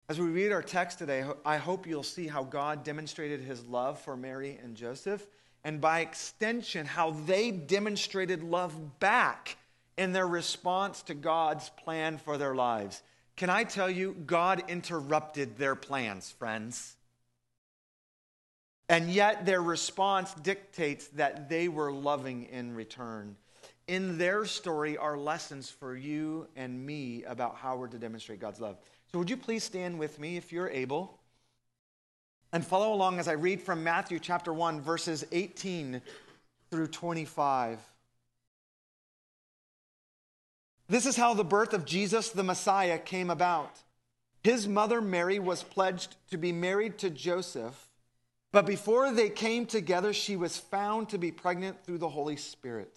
As 0.09 0.21
we 0.21 0.27
read 0.27 0.53
our 0.53 0.63
text 0.63 1.01
today, 1.01 1.25
I 1.45 1.57
hope 1.57 1.89
you'll 1.89 2.05
see 2.05 2.29
how 2.29 2.45
God 2.45 2.85
demonstrated 2.85 3.41
his 3.41 3.65
love 3.65 3.99
for 3.99 4.17
Mary 4.17 4.61
and 4.63 4.77
Joseph 4.77 5.27
and 5.65 5.81
by 5.81 6.01
extension, 6.01 6.87
how 6.87 7.11
they 7.27 7.51
demonstrated 7.51 8.45
love 8.45 9.01
back 9.01 9.57
in 9.99 10.13
their 10.13 10.29
response 10.29 11.03
to 11.03 11.15
God's 11.15 11.71
plan 11.71 12.17
for 12.17 12.39
their 12.39 12.55
lives. 12.55 13.03
Can 13.35 13.51
I 13.51 13.65
tell 13.65 13.91
you, 13.91 14.15
God 14.25 14.63
interrupted 14.69 15.59
their 15.59 15.75
plans, 15.75 16.31
friends. 16.31 16.95
And 18.89 19.11
yet 19.11 19.47
their 19.47 19.63
response 19.63 20.33
dictates 20.35 21.09
that 21.09 21.49
they 21.49 21.67
were 21.67 21.91
loving 21.91 22.45
in 22.45 22.77
return. 22.77 23.35
In 23.93 24.17
their 24.17 24.47
story 24.47 24.97
are 24.97 25.19
lessons 25.19 25.69
for 25.69 25.95
you 25.95 26.49
and 26.57 26.87
me 26.87 27.25
about 27.25 27.57
how 27.57 27.77
we're 27.77 27.89
to 27.89 27.99
demonstrate 27.99 28.41
God's 28.41 28.59
love. 28.59 28.79
So, 29.13 29.19
would 29.19 29.29
you 29.29 29.37
please 29.37 29.65
stand 29.65 29.99
with 29.99 30.19
me 30.19 30.39
if 30.39 30.51
you're 30.51 30.71
able? 30.71 31.19
And 32.55 32.65
follow 32.65 32.95
along 32.95 33.19
as 33.19 33.29
I 33.29 33.33
read 33.33 33.61
from 33.61 33.85
Matthew 33.85 34.19
chapter 34.19 34.51
1, 34.51 34.81
verses 34.81 35.27
18 35.31 36.01
through 36.71 36.87
25. 36.87 37.81
This 40.89 41.05
is 41.05 41.17
how 41.17 41.35
the 41.35 41.45
birth 41.45 41.75
of 41.75 41.85
Jesus 41.85 42.31
the 42.31 42.43
Messiah 42.43 42.99
came 42.99 43.29
about. 43.29 43.79
His 44.43 44.67
mother 44.67 45.03
Mary 45.03 45.39
was 45.39 45.63
pledged 45.63 46.17
to 46.31 46.39
be 46.39 46.51
married 46.51 46.97
to 47.01 47.11
Joseph, 47.11 47.91
but 48.53 48.65
before 48.65 49.13
they 49.13 49.29
came 49.29 49.67
together, 49.67 50.15
she 50.15 50.35
was 50.35 50.57
found 50.57 51.11
to 51.11 51.19
be 51.19 51.31
pregnant 51.31 51.85
through 51.85 51.99
the 51.99 52.09
Holy 52.09 52.37
Spirit. 52.37 52.97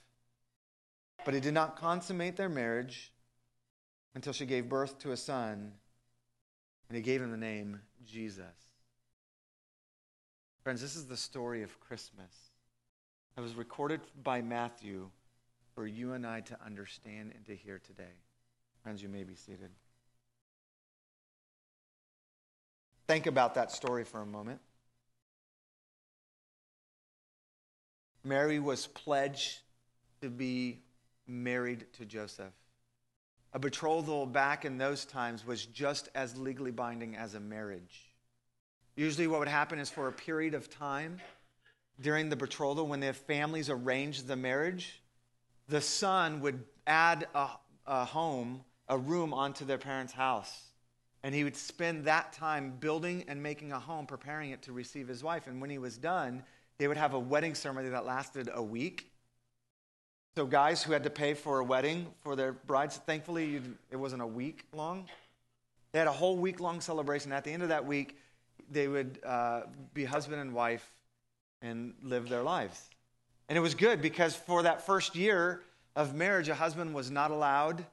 But 1.23 1.33
he 1.33 1.39
did 1.39 1.53
not 1.53 1.75
consummate 1.75 2.35
their 2.35 2.49
marriage 2.49 3.11
until 4.15 4.33
she 4.33 4.45
gave 4.45 4.67
birth 4.67 4.99
to 4.99 5.11
a 5.11 5.17
son, 5.17 5.73
and 6.89 6.95
he 6.95 7.01
gave 7.01 7.21
him 7.21 7.31
the 7.31 7.37
name 7.37 7.79
Jesus. 8.05 8.45
Friends, 10.63 10.81
this 10.81 10.95
is 10.95 11.05
the 11.05 11.17
story 11.17 11.63
of 11.63 11.79
Christmas. 11.79 12.51
It 13.37 13.41
was 13.41 13.55
recorded 13.55 14.01
by 14.23 14.41
Matthew 14.41 15.09
for 15.73 15.87
you 15.87 16.13
and 16.13 16.27
I 16.27 16.41
to 16.41 16.57
understand 16.65 17.31
and 17.35 17.45
to 17.45 17.55
hear 17.55 17.79
today. 17.79 18.13
Friends, 18.83 19.01
you 19.01 19.09
may 19.09 19.23
be 19.23 19.35
seated. 19.35 19.69
Think 23.07 23.25
about 23.25 23.55
that 23.55 23.71
story 23.71 24.03
for 24.03 24.21
a 24.21 24.25
moment. 24.25 24.59
Mary 28.23 28.59
was 28.59 28.87
pledged 28.87 29.59
to 30.21 30.29
be 30.29 30.81
married 31.31 31.85
to 31.93 32.05
Joseph. 32.05 32.53
A 33.53 33.59
betrothal 33.59 34.25
back 34.25 34.65
in 34.65 34.77
those 34.77 35.05
times 35.05 35.45
was 35.45 35.65
just 35.65 36.09
as 36.15 36.37
legally 36.37 36.71
binding 36.71 37.15
as 37.15 37.33
a 37.33 37.39
marriage. 37.39 38.11
Usually, 38.95 39.27
what 39.27 39.39
would 39.39 39.47
happen 39.47 39.79
is 39.79 39.89
for 39.89 40.07
a 40.07 40.11
period 40.11 40.53
of 40.53 40.69
time 40.69 41.19
during 42.01 42.29
the 42.29 42.35
betrothal, 42.35 42.87
when 42.87 42.99
the 42.99 43.13
families 43.13 43.69
arranged 43.69 44.27
the 44.27 44.35
marriage, 44.35 45.01
the 45.67 45.81
son 45.81 46.41
would 46.41 46.63
add 46.87 47.27
a, 47.35 47.49
a 47.85 48.05
home, 48.05 48.63
a 48.87 48.97
room 48.97 49.33
onto 49.33 49.65
their 49.65 49.77
parents' 49.77 50.13
house. 50.13 50.69
And 51.23 51.35
he 51.35 51.43
would 51.43 51.55
spend 51.55 52.05
that 52.05 52.33
time 52.33 52.77
building 52.79 53.25
and 53.27 53.41
making 53.41 53.71
a 53.71 53.79
home, 53.79 54.07
preparing 54.07 54.49
it 54.49 54.63
to 54.63 54.73
receive 54.73 55.07
his 55.07 55.23
wife. 55.23 55.45
And 55.45 55.61
when 55.61 55.69
he 55.69 55.77
was 55.77 55.97
done, 55.97 56.43
they 56.79 56.87
would 56.87 56.97
have 56.97 57.13
a 57.13 57.19
wedding 57.19 57.53
ceremony 57.53 57.89
that 57.89 58.05
lasted 58.05 58.49
a 58.51 58.63
week. 58.63 59.10
So, 60.37 60.45
guys 60.45 60.81
who 60.81 60.93
had 60.93 61.03
to 61.03 61.09
pay 61.09 61.33
for 61.33 61.59
a 61.59 61.63
wedding 61.63 62.07
for 62.21 62.37
their 62.37 62.53
brides, 62.53 62.95
thankfully, 62.95 63.61
it 63.91 63.97
wasn't 63.97 64.21
a 64.21 64.27
week 64.27 64.63
long. 64.73 65.05
They 65.91 65.99
had 65.99 66.07
a 66.07 66.13
whole 66.13 66.37
week 66.37 66.61
long 66.61 66.79
celebration. 66.79 67.33
At 67.33 67.43
the 67.43 67.51
end 67.51 67.63
of 67.63 67.69
that 67.69 67.85
week, 67.85 68.17
they 68.71 68.87
would 68.87 69.19
uh, 69.25 69.63
be 69.93 70.05
husband 70.05 70.39
and 70.39 70.53
wife 70.53 70.89
and 71.61 71.93
live 72.01 72.29
their 72.29 72.43
lives. 72.43 72.89
And 73.49 73.57
it 73.57 73.61
was 73.61 73.75
good 73.75 74.01
because 74.01 74.33
for 74.33 74.63
that 74.63 74.85
first 74.85 75.17
year 75.17 75.63
of 75.97 76.15
marriage, 76.15 76.47
a 76.47 76.55
husband 76.55 76.93
was 76.93 77.11
not 77.11 77.31
allowed 77.31 77.85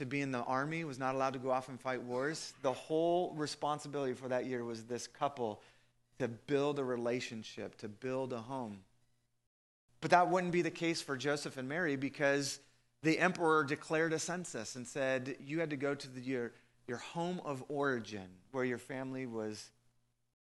to 0.00 0.06
be 0.06 0.20
in 0.22 0.32
the 0.32 0.42
army, 0.42 0.82
was 0.82 0.98
not 0.98 1.14
allowed 1.14 1.34
to 1.34 1.38
go 1.38 1.52
off 1.52 1.68
and 1.68 1.80
fight 1.80 2.02
wars. 2.02 2.52
The 2.62 2.72
whole 2.72 3.32
responsibility 3.34 4.12
for 4.12 4.26
that 4.26 4.46
year 4.46 4.64
was 4.64 4.82
this 4.82 5.06
couple 5.06 5.62
to 6.18 6.26
build 6.26 6.80
a 6.80 6.84
relationship, 6.84 7.76
to 7.78 7.88
build 7.88 8.32
a 8.32 8.40
home. 8.40 8.80
But 10.06 10.12
that 10.12 10.30
wouldn't 10.30 10.52
be 10.52 10.62
the 10.62 10.70
case 10.70 11.02
for 11.02 11.16
Joseph 11.16 11.56
and 11.56 11.68
Mary 11.68 11.96
because 11.96 12.60
the 13.02 13.18
emperor 13.18 13.64
declared 13.64 14.12
a 14.12 14.20
census 14.20 14.76
and 14.76 14.86
said 14.86 15.34
you 15.44 15.58
had 15.58 15.70
to 15.70 15.76
go 15.76 15.96
to 15.96 16.08
the, 16.08 16.20
your, 16.20 16.52
your 16.86 16.98
home 16.98 17.40
of 17.44 17.64
origin 17.66 18.28
where 18.52 18.64
your 18.64 18.78
family 18.78 19.26
was 19.26 19.68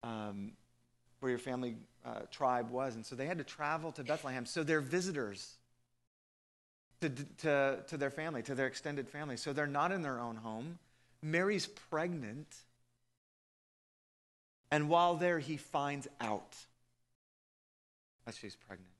um, 0.01 0.53
where 1.19 1.29
your 1.29 1.37
family 1.37 1.75
uh, 2.03 2.21
tribe 2.31 2.71
was. 2.71 2.95
And 2.95 3.05
so 3.05 3.15
they 3.15 3.27
had 3.27 3.37
to 3.37 3.43
travel 3.43 3.91
to 3.91 4.03
Bethlehem. 4.03 4.47
So 4.47 4.63
they're 4.63 4.81
visitors 4.81 5.55
to, 7.01 7.09
to, 7.11 7.83
to 7.89 7.97
their 7.97 8.09
family, 8.09 8.41
to 8.41 8.55
their 8.55 8.65
extended 8.65 9.07
family. 9.07 9.37
So 9.37 9.53
they're 9.53 9.67
not 9.67 9.91
in 9.91 10.01
their 10.01 10.19
own 10.19 10.37
home. 10.37 10.79
Mary's 11.21 11.67
pregnant. 11.67 12.55
And 14.71 14.89
while 14.89 15.13
there, 15.13 15.37
he 15.37 15.57
finds 15.57 16.07
out 16.19 16.55
that 18.25 18.33
she's 18.33 18.55
pregnant. 18.55 18.92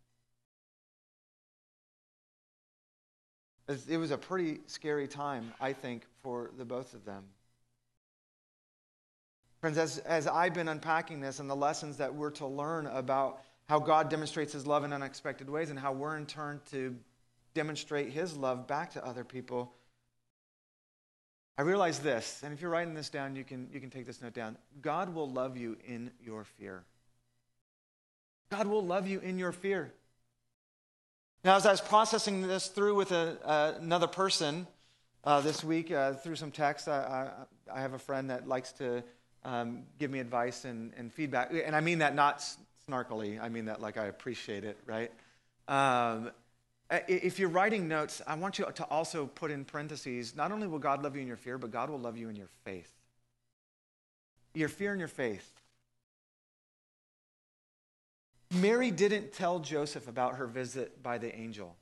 It 3.67 3.97
was 3.97 4.11
a 4.11 4.17
pretty 4.17 4.59
scary 4.67 5.07
time, 5.07 5.53
I 5.61 5.73
think, 5.73 6.05
for 6.21 6.51
the 6.57 6.65
both 6.65 6.93
of 6.93 7.05
them. 7.05 7.23
Friends, 9.61 9.77
as, 9.77 9.99
as 9.99 10.27
I've 10.27 10.53
been 10.53 10.67
unpacking 10.67 11.21
this 11.21 11.39
and 11.39 11.49
the 11.49 11.55
lessons 11.55 11.95
that 11.97 12.13
we're 12.13 12.31
to 12.31 12.45
learn 12.45 12.87
about 12.87 13.41
how 13.69 13.79
God 13.79 14.09
demonstrates 14.09 14.51
his 14.51 14.67
love 14.67 14.83
in 14.83 14.91
unexpected 14.91 15.49
ways 15.49 15.69
and 15.69 15.79
how 15.79 15.93
we're 15.93 16.17
in 16.17 16.25
turn 16.25 16.59
to 16.71 16.93
demonstrate 17.53 18.09
his 18.09 18.35
love 18.35 18.67
back 18.67 18.91
to 18.91 19.05
other 19.05 19.23
people, 19.23 19.71
I 21.57 21.61
realize 21.61 21.99
this, 21.99 22.41
and 22.43 22.51
if 22.51 22.61
you're 22.61 22.71
writing 22.71 22.95
this 22.95 23.09
down, 23.09 23.35
you 23.35 23.43
can, 23.43 23.69
you 23.71 23.79
can 23.79 23.89
take 23.89 24.05
this 24.05 24.21
note 24.21 24.33
down. 24.33 24.57
God 24.81 25.13
will 25.13 25.29
love 25.29 25.55
you 25.55 25.77
in 25.87 26.11
your 26.21 26.43
fear. 26.43 26.83
God 28.49 28.67
will 28.67 28.83
love 28.83 29.07
you 29.07 29.19
in 29.19 29.37
your 29.37 29.51
fear. 29.51 29.93
Now, 31.43 31.57
as 31.57 31.65
I 31.65 31.71
was 31.71 31.81
processing 31.81 32.47
this 32.47 32.67
through 32.67 32.95
with 32.95 33.11
a, 33.11 33.37
uh, 33.43 33.73
another 33.81 34.07
person 34.07 34.65
uh, 35.25 35.41
this 35.41 35.61
week 35.61 35.91
uh, 35.91 36.13
through 36.13 36.37
some 36.37 36.51
text, 36.51 36.87
I, 36.87 37.27
I, 37.69 37.79
I 37.79 37.81
have 37.81 37.91
a 37.91 37.99
friend 37.99 38.29
that 38.29 38.47
likes 38.47 38.71
to 38.73 39.03
um, 39.43 39.83
give 39.99 40.09
me 40.09 40.19
advice 40.19 40.63
and, 40.63 40.93
and 40.95 41.11
feedback. 41.11 41.51
And 41.51 41.75
I 41.75 41.81
mean 41.81 41.99
that 41.99 42.15
not 42.15 42.41
snarkily, 42.89 43.41
I 43.41 43.49
mean 43.49 43.65
that 43.65 43.81
like 43.81 43.97
I 43.97 44.05
appreciate 44.05 44.63
it, 44.63 44.77
right? 44.85 45.11
Um, 45.67 46.31
if 46.89 47.39
you're 47.39 47.49
writing 47.49 47.89
notes, 47.89 48.21
I 48.25 48.35
want 48.35 48.57
you 48.57 48.65
to 48.75 48.85
also 48.85 49.25
put 49.25 49.51
in 49.51 49.65
parentheses 49.65 50.37
not 50.37 50.53
only 50.53 50.67
will 50.67 50.79
God 50.79 51.03
love 51.03 51.17
you 51.17 51.21
in 51.21 51.27
your 51.27 51.35
fear, 51.35 51.57
but 51.57 51.71
God 51.71 51.89
will 51.89 51.99
love 51.99 52.15
you 52.17 52.29
in 52.29 52.37
your 52.37 52.49
faith. 52.63 52.91
Your 54.53 54.69
fear 54.69 54.91
and 54.91 54.99
your 54.99 55.09
faith. 55.09 55.51
Mary 58.53 58.91
didn't 58.91 59.33
tell 59.33 59.59
Joseph 59.59 60.07
about 60.07 60.35
her 60.35 60.45
visit 60.45 61.01
by 61.01 61.17
the 61.17 61.33
angel. 61.35 61.75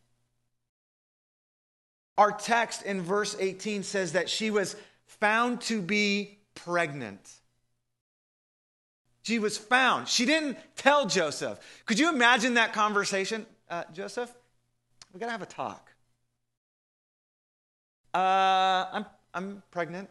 Our 2.17 2.31
text 2.31 2.83
in 2.83 3.01
verse 3.01 3.35
18 3.39 3.83
says 3.83 4.13
that 4.13 4.29
she 4.29 4.51
was 4.51 4.75
found 5.05 5.61
to 5.61 5.81
be 5.81 6.37
pregnant. 6.55 7.31
She 9.23 9.39
was 9.39 9.57
found. 9.57 10.07
She 10.07 10.25
didn't 10.25 10.57
tell 10.75 11.05
Joseph. 11.05 11.59
Could 11.85 11.99
you 11.99 12.09
imagine 12.09 12.55
that 12.55 12.73
conversation? 12.73 13.45
Uh, 13.69 13.83
Joseph, 13.93 14.31
we 15.13 15.19
got 15.19 15.27
to 15.27 15.31
have 15.31 15.41
a 15.41 15.45
talk. 15.45 15.91
Uh, 18.13 18.85
I'm, 18.91 19.05
I'm 19.33 19.63
pregnant. 19.71 20.09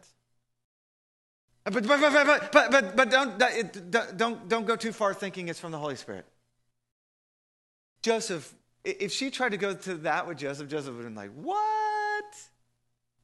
But, 1.65 1.87
but, 1.87 2.01
but, 2.01 2.51
but, 2.53 2.71
but, 2.71 2.97
but 2.97 3.11
don't, 3.11 4.17
don't, 4.17 4.49
don't 4.49 4.67
go 4.67 4.77
too 4.77 4.93
far 4.93 5.13
thinking 5.13 5.49
it's 5.49 5.61
from 5.61 5.73
the 5.73 5.79
Holy 5.79 5.97
Spirit. 5.97 6.25
Joseph, 8.03 8.55
if 8.85 9.13
she 9.13 9.31
tried 9.31 9.51
to 9.51 9.57
go 9.57 9.75
to 9.75 9.95
that 9.97 10.27
with 10.27 10.39
Joseph, 10.39 10.69
Joseph 10.69 10.95
would 10.95 11.05
have 11.05 11.15
been 11.15 11.15
like, 11.15 11.33
What? 11.33 12.25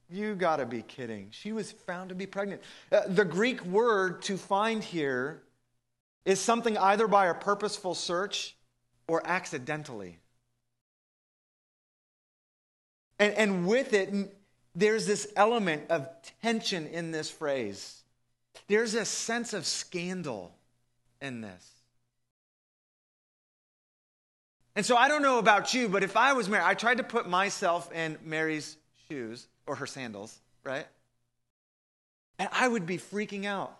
You 0.09 0.37
got 0.37 0.57
to 0.57 0.67
be 0.67 0.83
kidding. 0.83 1.29
She 1.33 1.53
was 1.53 1.73
found 1.73 2.11
to 2.11 2.15
be 2.15 2.27
pregnant. 2.27 2.63
Uh, 2.93 3.01
the 3.09 3.25
Greek 3.25 3.65
word 3.65 4.23
to 4.23 4.37
find 4.37 4.83
here 4.83 5.43
is 6.25 6.41
something 6.41 6.79
either 6.79 7.09
by 7.09 7.27
a 7.27 7.35
purposeful 7.35 7.95
search 7.95 8.57
or 9.09 9.27
accidentally. 9.27 10.19
And, 13.19 13.35
and 13.35 13.67
with 13.67 13.95
it, 13.95 14.13
there's 14.77 15.07
this 15.07 15.33
element 15.35 15.85
of 15.91 16.09
tension 16.43 16.87
in 16.87 17.11
this 17.11 17.31
phrase. 17.31 18.03
There's 18.69 18.95
a 18.95 19.05
sense 19.05 19.53
of 19.55 19.67
scandal 19.67 20.55
in 21.21 21.41
this. 21.41 21.76
And 24.77 24.85
so 24.85 24.95
I 24.95 25.09
don't 25.09 25.23
know 25.23 25.39
about 25.39 25.73
you, 25.73 25.89
but 25.89 26.03
if 26.05 26.19
I 26.19 26.35
was 26.35 26.51
Mary, 26.51 26.63
I 26.65 26.75
tried 26.75 26.99
to 26.99 27.03
put 27.03 27.27
myself 27.27 27.91
in 27.93 28.19
Mary's 28.23 28.77
shoes 29.09 29.49
or 29.67 29.75
her 29.77 29.87
sandals, 29.87 30.39
right? 30.65 30.87
And 32.39 32.51
I 32.53 32.69
would 32.69 32.85
be 32.85 32.99
freaking 32.99 33.47
out. 33.47 33.75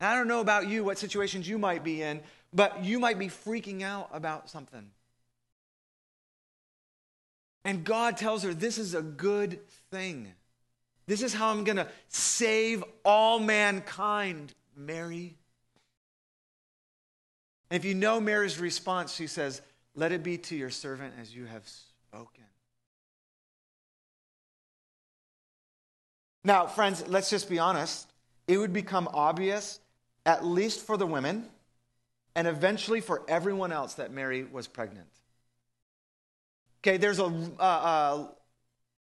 And 0.00 0.08
I 0.08 0.16
don't 0.16 0.28
know 0.28 0.40
about 0.40 0.68
you, 0.68 0.82
what 0.82 0.96
situations 0.96 1.46
you 1.46 1.58
might 1.58 1.84
be 1.84 2.00
in, 2.00 2.22
but 2.54 2.84
you 2.84 2.98
might 2.98 3.18
be 3.18 3.28
freaking 3.28 3.82
out 3.82 4.08
about 4.14 4.48
something. 4.48 4.90
And 7.66 7.84
God 7.84 8.16
tells 8.16 8.44
her 8.44 8.54
this 8.54 8.78
is 8.78 8.94
a 8.94 9.02
good 9.02 9.58
thing. 9.90 10.32
This 11.06 11.22
is 11.22 11.34
how 11.34 11.50
I'm 11.50 11.64
going 11.64 11.76
to 11.76 11.88
save 12.08 12.82
all 13.04 13.40
mankind, 13.40 14.54
Mary. 14.74 15.36
And 17.70 17.80
if 17.80 17.84
you 17.84 17.94
know 17.94 18.20
Mary's 18.20 18.58
response, 18.58 19.14
she 19.14 19.26
says, 19.26 19.60
Let 19.94 20.12
it 20.12 20.22
be 20.22 20.38
to 20.38 20.56
your 20.56 20.70
servant 20.70 21.14
as 21.20 21.34
you 21.34 21.46
have 21.46 21.66
spoken. 21.66 22.44
Now, 26.44 26.66
friends, 26.66 27.04
let's 27.08 27.28
just 27.28 27.48
be 27.48 27.58
honest. 27.58 28.08
It 28.46 28.58
would 28.58 28.72
become 28.72 29.08
obvious, 29.12 29.80
at 30.24 30.44
least 30.44 30.86
for 30.86 30.96
the 30.96 31.06
women, 31.06 31.48
and 32.36 32.46
eventually 32.46 33.00
for 33.00 33.24
everyone 33.26 33.72
else, 33.72 33.94
that 33.94 34.12
Mary 34.12 34.44
was 34.44 34.68
pregnant. 34.68 35.08
Okay, 36.80 36.98
there's 36.98 37.18
a, 37.18 37.24
a, 37.24 38.28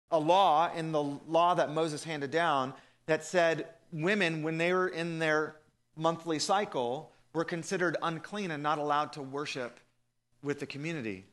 a 0.10 0.20
law 0.20 0.74
in 0.74 0.92
the 0.92 1.04
law 1.04 1.54
that 1.54 1.72
Moses 1.72 2.04
handed 2.04 2.32
down 2.32 2.74
that 3.06 3.24
said 3.24 3.68
women, 3.92 4.42
when 4.42 4.58
they 4.58 4.74
were 4.74 4.88
in 4.88 5.20
their 5.20 5.58
monthly 5.96 6.40
cycle, 6.40 7.12
were 7.38 7.46
considered 7.46 7.96
unclean 8.02 8.52
and 8.52 8.64
not 8.64 8.80
allowed 8.80 9.14
to 9.14 9.22
worship 9.22 9.80
with 10.42 10.60
the 10.60 10.66
community. 10.66 11.24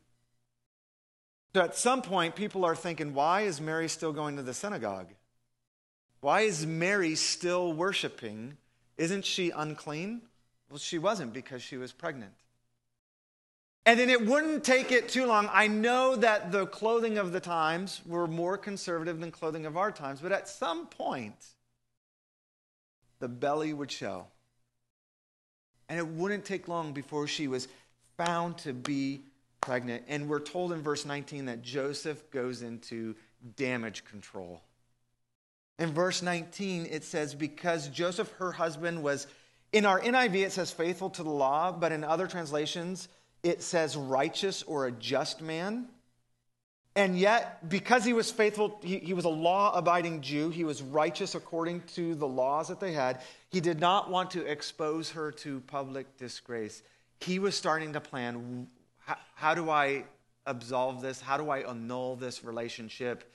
So 1.54 1.62
at 1.62 1.76
some 1.76 2.02
point, 2.02 2.37
people 2.37 2.64
are 2.64 2.76
thinking, 2.76 3.14
why 3.14 3.42
is 3.42 3.61
Mary 3.61 3.88
still 3.88 4.12
going 4.12 4.37
to 4.37 4.42
the 4.42 4.52
synagogue? 4.52 5.08
Why 6.20 6.42
is 6.42 6.66
Mary 6.66 7.14
still 7.14 7.73
worshiping? 7.73 8.58
Isn't 8.99 9.25
she 9.25 9.50
unclean? 9.50 10.23
Well, 10.68 10.78
she 10.78 10.99
wasn't 10.99 11.32
because 11.32 11.62
she 11.62 11.78
was 11.78 11.92
pregnant. 11.92 12.34
And 13.87 13.99
then 13.99 14.11
it 14.11 14.26
wouldn't 14.26 14.62
take 14.62 14.92
it 14.92 15.08
too 15.08 15.26
long. 15.26 15.49
I 15.52 15.68
know 15.68 16.16
that 16.16 16.52
the 16.52 16.66
clothing 16.66 17.16
of 17.16 17.32
the 17.32 17.40
times 17.40 18.02
were 18.04 18.26
more 18.26 18.58
conservative 18.58 19.20
than 19.20 19.30
clothing 19.30 19.64
of 19.64 19.76
our 19.76 19.90
times, 19.90 20.20
but 20.20 20.32
at 20.32 20.49
some 20.49 20.87
point, 20.87 21.46
the 23.20 23.28
belly 23.28 23.73
would 23.73 23.90
show. 23.90 24.26
And 25.94 26.00
it 26.00 26.08
wouldn't 26.08 26.44
take 26.44 26.66
long 26.66 26.92
before 26.92 27.28
she 27.28 27.46
was 27.46 27.68
found 28.16 28.58
to 28.58 28.72
be 28.72 29.20
pregnant. 29.60 30.02
And 30.08 30.28
we're 30.28 30.40
told 30.40 30.72
in 30.72 30.82
verse 30.82 31.06
19 31.06 31.44
that 31.44 31.62
Joseph 31.62 32.28
goes 32.32 32.62
into 32.62 33.14
damage 33.54 34.04
control. 34.04 34.60
In 35.78 35.92
verse 35.92 36.20
19, 36.20 36.88
it 36.90 37.04
says, 37.04 37.32
Because 37.32 37.86
Joseph, 37.90 38.28
her 38.38 38.50
husband, 38.50 39.04
was, 39.04 39.28
in 39.72 39.86
our 39.86 40.00
NIV, 40.00 40.46
it 40.46 40.50
says 40.50 40.72
faithful 40.72 41.10
to 41.10 41.22
the 41.22 41.30
law, 41.30 41.70
but 41.70 41.92
in 41.92 42.02
other 42.02 42.26
translations, 42.26 43.06
it 43.44 43.62
says 43.62 43.96
righteous 43.96 44.64
or 44.64 44.86
a 44.86 44.90
just 44.90 45.42
man. 45.42 45.86
And 46.96 47.18
yet, 47.18 47.68
because 47.68 48.04
he 48.04 48.12
was 48.12 48.30
faithful, 48.30 48.78
he, 48.82 48.98
he 48.98 49.14
was 49.14 49.24
a 49.24 49.30
law 49.30 49.76
abiding 49.76 50.20
Jew, 50.20 50.50
he 50.50 50.62
was 50.62 50.80
righteous 50.80 51.34
according 51.34 51.82
to 51.94 52.14
the 52.14 52.26
laws 52.26 52.68
that 52.68 52.78
they 52.78 52.92
had. 52.92 53.20
He 53.50 53.60
did 53.60 53.80
not 53.80 54.10
want 54.10 54.30
to 54.32 54.46
expose 54.46 55.10
her 55.10 55.32
to 55.32 55.60
public 55.62 56.16
disgrace. 56.16 56.82
He 57.20 57.40
was 57.40 57.56
starting 57.56 57.94
to 57.94 58.00
plan 58.00 58.68
how, 58.98 59.16
how 59.34 59.54
do 59.54 59.70
I 59.70 60.04
absolve 60.46 61.00
this? 61.00 61.20
How 61.20 61.36
do 61.36 61.50
I 61.50 61.68
annul 61.68 62.16
this 62.16 62.44
relationship? 62.44 63.32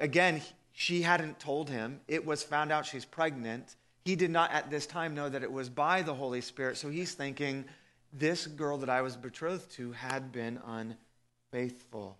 Again, 0.00 0.42
she 0.72 1.02
hadn't 1.02 1.38
told 1.38 1.70
him. 1.70 2.00
It 2.08 2.26
was 2.26 2.42
found 2.42 2.72
out 2.72 2.84
she's 2.84 3.04
pregnant. 3.04 3.76
He 4.04 4.16
did 4.16 4.30
not 4.30 4.50
at 4.50 4.70
this 4.70 4.86
time 4.86 5.14
know 5.14 5.28
that 5.28 5.42
it 5.42 5.52
was 5.52 5.68
by 5.68 6.02
the 6.02 6.14
Holy 6.14 6.40
Spirit. 6.40 6.76
So 6.76 6.90
he's 6.90 7.14
thinking, 7.14 7.64
this 8.12 8.46
girl 8.46 8.78
that 8.78 8.90
I 8.90 9.02
was 9.02 9.16
betrothed 9.16 9.70
to 9.72 9.92
had 9.92 10.32
been 10.32 10.60
unfaithful. 10.66 12.18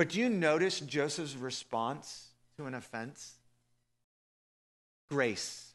But 0.00 0.08
do 0.08 0.18
you 0.18 0.30
notice 0.30 0.80
Joseph's 0.80 1.36
response 1.36 2.28
to 2.56 2.64
an 2.64 2.72
offense? 2.72 3.34
Grace. 5.10 5.74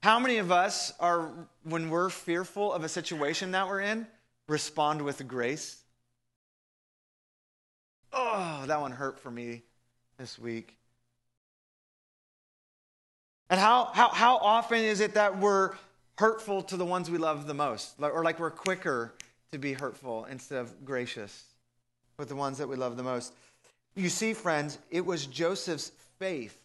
How 0.00 0.20
many 0.20 0.38
of 0.38 0.52
us 0.52 0.92
are, 1.00 1.32
when 1.64 1.90
we're 1.90 2.08
fearful 2.08 2.72
of 2.72 2.84
a 2.84 2.88
situation 2.88 3.50
that 3.50 3.66
we're 3.66 3.80
in, 3.80 4.06
respond 4.46 5.02
with 5.02 5.26
grace? 5.26 5.82
Oh, 8.12 8.62
that 8.68 8.80
one 8.80 8.92
hurt 8.92 9.18
for 9.18 9.32
me 9.32 9.64
this 10.18 10.38
week. 10.38 10.76
And 13.50 13.58
how, 13.58 13.86
how, 13.86 14.10
how 14.10 14.36
often 14.36 14.78
is 14.78 15.00
it 15.00 15.14
that 15.14 15.40
we're 15.40 15.72
hurtful 16.16 16.62
to 16.62 16.76
the 16.76 16.86
ones 16.86 17.10
we 17.10 17.18
love 17.18 17.48
the 17.48 17.54
most? 17.54 17.96
Or 18.00 18.22
like 18.22 18.38
we're 18.38 18.52
quicker 18.52 19.14
to 19.50 19.58
be 19.58 19.72
hurtful 19.72 20.26
instead 20.26 20.60
of 20.60 20.84
gracious 20.84 21.55
with 22.18 22.28
the 22.28 22.36
ones 22.36 22.58
that 22.58 22.68
we 22.68 22.76
love 22.76 22.96
the 22.96 23.02
most? 23.02 23.32
You 23.94 24.08
see, 24.08 24.34
friends, 24.34 24.78
it 24.90 25.04
was 25.04 25.26
Joseph's 25.26 25.92
faith 26.18 26.58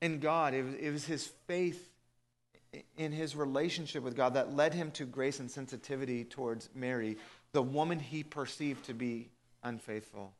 in 0.00 0.20
God, 0.20 0.54
it 0.54 0.62
was, 0.62 0.74
it 0.74 0.90
was 0.90 1.04
his 1.04 1.26
faith 1.46 1.90
in 2.98 3.12
his 3.12 3.34
relationship 3.34 4.02
with 4.02 4.16
God 4.16 4.34
that 4.34 4.54
led 4.54 4.74
him 4.74 4.90
to 4.92 5.04
grace 5.04 5.40
and 5.40 5.50
sensitivity 5.50 6.24
towards 6.24 6.68
Mary, 6.74 7.16
the 7.52 7.62
woman 7.62 7.98
he 7.98 8.22
perceived 8.22 8.84
to 8.86 8.94
be 8.94 9.30
unfaithful. 9.62 10.32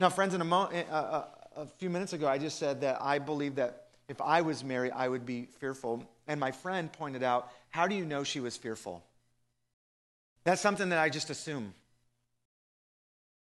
Now, 0.00 0.08
friends, 0.08 0.34
in 0.34 0.40
a 0.40 0.44
moment, 0.44 0.88
uh, 0.90 0.94
uh, 0.94 1.24
a 1.56 1.66
few 1.66 1.90
minutes 1.90 2.12
ago, 2.12 2.28
I 2.28 2.38
just 2.38 2.58
said 2.58 2.80
that 2.82 2.98
I 3.00 3.18
believe 3.18 3.56
that 3.56 3.88
if 4.08 4.20
I 4.20 4.42
was 4.42 4.62
Mary, 4.62 4.90
I 4.90 5.08
would 5.08 5.26
be 5.26 5.46
fearful. 5.58 6.02
And 6.26 6.38
my 6.38 6.50
friend 6.50 6.92
pointed 6.92 7.22
out, 7.22 7.50
how 7.70 7.86
do 7.86 7.94
you 7.94 8.04
know 8.04 8.22
she 8.22 8.40
was 8.40 8.56
fearful? 8.56 9.02
That's 10.46 10.60
something 10.60 10.90
that 10.90 11.00
I 11.00 11.08
just 11.08 11.28
assume. 11.28 11.74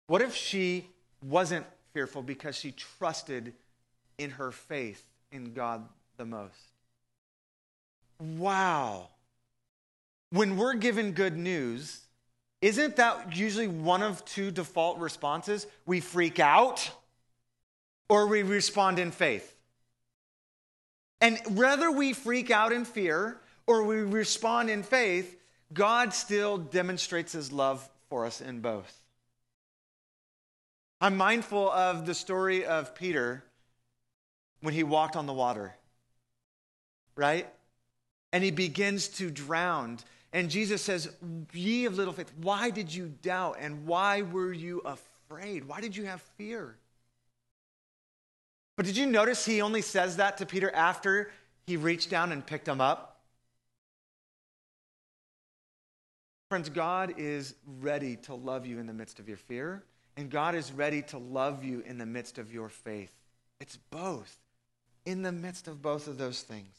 What 0.07 0.23
if 0.23 0.35
she 0.35 0.89
wasn't 1.23 1.67
fearful 1.93 2.23
because 2.23 2.57
she 2.57 2.73
trusted 2.73 3.53
in 4.17 4.31
her 4.31 4.51
faith 4.51 5.05
in 5.31 5.53
God 5.53 5.87
the 6.17 6.25
most? 6.25 6.55
Wow. 8.19 9.11
When 10.31 10.57
we're 10.57 10.77
given 10.77 11.13
good 11.13 11.37
news, 11.37 12.01
isn't 12.63 12.97
that 12.97 13.37
usually 13.37 13.69
one 13.69 14.03
of 14.03 14.25
two 14.25 14.51
default 14.51 14.99
responses? 14.99 15.67
We 15.85 16.01
freak 16.01 16.41
out 16.41 16.91
or 18.09 18.27
we 18.27 18.43
respond 18.43 18.99
in 18.99 19.11
faith. 19.11 19.55
And 21.21 21.39
whether 21.51 21.91
we 21.91 22.15
freak 22.15 22.51
out 22.51 22.73
in 22.73 22.87
fear 22.87 23.43
or 23.67 23.83
we 23.83 23.97
respond 23.97 24.71
in 24.71 24.83
faith, 24.83 25.39
God 25.75 26.15
still 26.15 26.57
demonstrates 26.57 27.33
his 27.33 27.53
love 27.53 27.89
for 28.09 28.25
us 28.25 28.41
in 28.41 28.61
both. 28.61 28.93
I'm 31.01 31.17
mindful 31.17 31.71
of 31.71 32.07
the 32.07 32.15
story 32.15 32.65
of 32.65 32.95
Peter 32.95 33.45
when 34.63 34.73
he 34.73 34.83
walked 34.83 35.17
on 35.17 35.27
the 35.27 35.33
water, 35.33 35.75
right? 37.17 37.47
And 38.33 38.43
he 38.43 38.51
begins 38.51 39.09
to 39.09 39.31
drown. 39.31 39.99
And 40.33 40.49
Jesus 40.49 40.81
says, 40.81 41.11
Ye 41.53 41.85
of 41.85 41.97
little 41.97 42.15
faith, 42.15 42.33
why 42.41 42.71
did 42.71 42.95
you 42.95 43.13
doubt? 43.23 43.57
And 43.61 43.87
why 43.87 44.23
were 44.23 44.53
you 44.53 44.81
afraid? 44.81 45.67
Why 45.67 45.81
did 45.81 45.95
you 45.97 46.05
have 46.05 46.23
fear? 46.39 46.77
But 48.77 48.87
did 48.87 48.97
you 48.97 49.07
notice 49.07 49.45
he 49.45 49.61
only 49.61 49.83
says 49.83 50.17
that 50.17 50.39
to 50.39 50.47
Peter 50.47 50.71
after 50.71 51.31
he 51.67 51.77
reached 51.77 52.11
down 52.11 52.33
and 52.33 52.45
picked 52.45 52.67
him 52.67 52.81
up? 52.81 53.14
Friends, 56.55 56.69
God 56.69 57.15
is 57.17 57.57
ready 57.81 58.15
to 58.15 58.35
love 58.37 58.65
you 58.65 58.79
in 58.79 58.87
the 58.87 58.93
midst 58.93 59.19
of 59.19 59.27
your 59.27 59.37
fear, 59.37 59.83
and 60.17 60.31
God 60.31 60.55
is 60.55 60.71
ready 60.71 61.03
to 61.03 61.19
love 61.19 61.65
you 61.65 61.83
in 61.85 61.99
the 61.99 62.07
midst 62.07 62.39
of 62.39 62.55
your 62.55 62.69
faith. 62.69 63.13
It's 63.59 63.77
both, 63.91 64.37
in 65.05 65.23
the 65.23 65.33
midst 65.33 65.67
of 65.67 65.83
both 65.83 66.07
of 66.07 66.17
those 66.17 66.43
things. 66.43 66.77